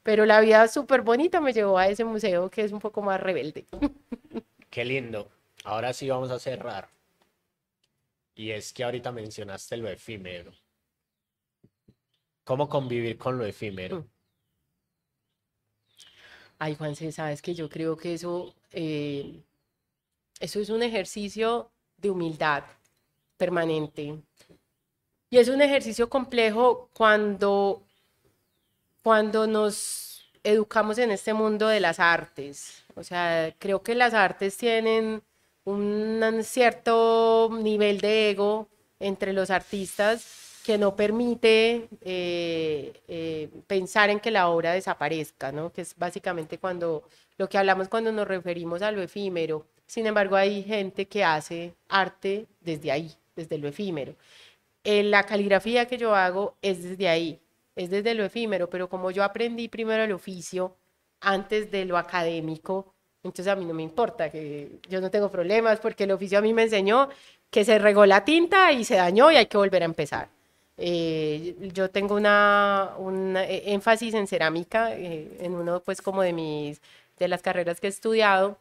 [0.03, 3.21] Pero la vida súper bonita me llevó a ese museo que es un poco más
[3.21, 3.67] rebelde.
[4.71, 5.29] Qué lindo.
[5.65, 6.89] Ahora sí vamos a cerrar.
[8.35, 10.53] Y es que ahorita mencionaste lo efímero.
[12.45, 14.01] ¿Cómo convivir con lo efímero?
[14.01, 14.05] Mm.
[16.59, 19.43] Ay, Juanse, sabes que yo creo que eso, eh,
[20.41, 22.65] eso es un ejercicio de humildad
[23.37, 24.21] permanente.
[25.31, 27.83] Y es un ejercicio complejo cuando,
[29.03, 32.85] cuando nos educamos en este mundo de las artes.
[32.97, 35.23] O sea, creo que las artes tienen
[35.65, 44.21] un cierto nivel de ego entre los artistas que no permite eh, eh, pensar en
[44.21, 45.73] que la obra desaparezca, ¿no?
[45.73, 47.05] que es básicamente cuando
[47.39, 49.65] lo que hablamos cuando nos referimos a lo efímero.
[49.87, 54.15] Sin embargo, hay gente que hace arte desde ahí, desde lo efímero.
[54.85, 57.41] Eh, la caligrafía que yo hago es desde ahí,
[57.75, 60.77] es desde lo efímero, pero como yo aprendí primero el oficio
[61.23, 62.93] antes de lo académico,
[63.23, 66.43] entonces a mí no me importa, que yo no tengo problemas porque el oficio a
[66.43, 67.09] mí me enseñó
[67.51, 70.29] que se regó la tinta y se dañó y hay que volver a empezar.
[70.79, 76.33] Eh, yo tengo una, un e, énfasis en cerámica, eh, en uno pues como de
[76.33, 76.81] mis,
[77.19, 78.59] de las carreras que he estudiado,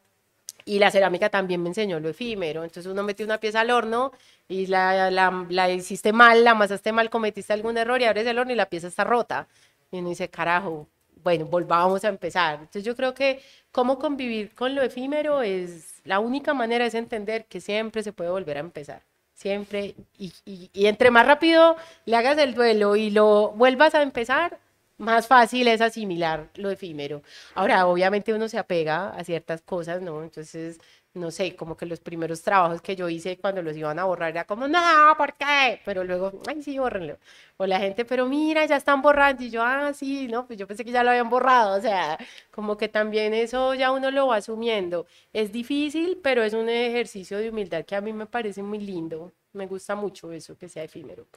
[0.65, 2.63] y la cerámica también me enseñó lo efímero.
[2.63, 4.11] Entonces uno mete una pieza al horno
[4.49, 8.39] y la, la, la, hiciste mal, la amasaste mal, cometiste algún error y abres el
[8.39, 9.47] horno y la pieza está rota.
[9.91, 10.87] Y uno dice, carajo,
[11.23, 12.55] bueno, volvamos a empezar.
[12.55, 13.41] Entonces yo creo que
[13.71, 18.29] cómo convivir con lo efímero es la única manera es entender que siempre se puede
[18.31, 19.03] volver a empezar
[19.37, 19.95] siempre.
[20.17, 24.59] Y, y, entre más rápido le hagas el duelo y lo vuelvas a empezar,
[24.97, 27.21] más fácil es asimilar lo efímero.
[27.55, 30.23] Ahora, obviamente uno se apega a ciertas cosas, ¿no?
[30.23, 30.79] Entonces,
[31.17, 34.29] no sé, como que los primeros trabajos que yo hice cuando los iban a borrar
[34.31, 34.79] era como, no,
[35.17, 35.81] ¿por qué?
[35.85, 37.17] Pero luego, ay, sí, bórrenlo.
[37.57, 39.43] O la gente, pero mira, ya están borrando.
[39.43, 41.77] Y yo, ah, sí, no, pues yo pensé que ya lo habían borrado.
[41.77, 42.17] O sea,
[42.51, 45.07] como que también eso ya uno lo va asumiendo.
[45.33, 49.33] Es difícil, pero es un ejercicio de humildad que a mí me parece muy lindo.
[49.53, 51.27] Me gusta mucho eso, que sea efímero.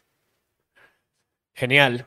[1.55, 2.07] Genial.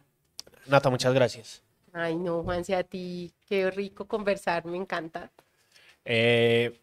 [0.68, 1.64] Nata, muchas gracias.
[1.94, 5.32] Ay, no, Juanse, a ti, qué rico conversar, me encanta.
[6.06, 6.80] Eh,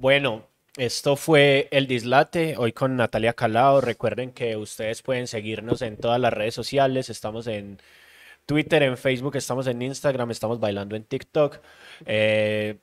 [0.00, 0.46] bueno,
[0.78, 3.82] esto fue El Dislate, hoy con Natalia Calao.
[3.82, 7.78] Recuerden que ustedes pueden seguirnos en todas las redes sociales, estamos en
[8.46, 11.58] Twitter, en Facebook, estamos en Instagram, estamos bailando en TikTok.
[12.06, 12.78] Eh,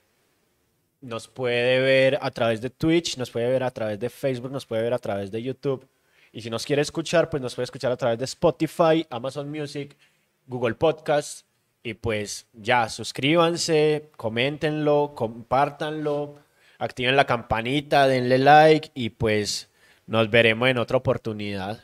[1.02, 4.68] nos puede ver a través de Twitch, nos puede ver a través de Facebook, nos
[4.68, 5.88] puede ver a través de YouTube.
[6.32, 9.98] Y si nos quiere escuchar, pues nos puede escuchar a través de Spotify, Amazon Music
[10.46, 11.48] Google Podcast.
[11.82, 16.36] Y pues ya, suscríbanse, coméntenlo, compártanlo,
[16.80, 19.70] activen la campanita, denle like y pues
[20.06, 21.84] nos veremos en otra oportunidad.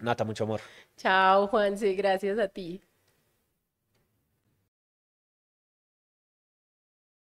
[0.00, 0.60] Nata, mucho amor.
[0.96, 2.82] Chao, Juanse, gracias a ti.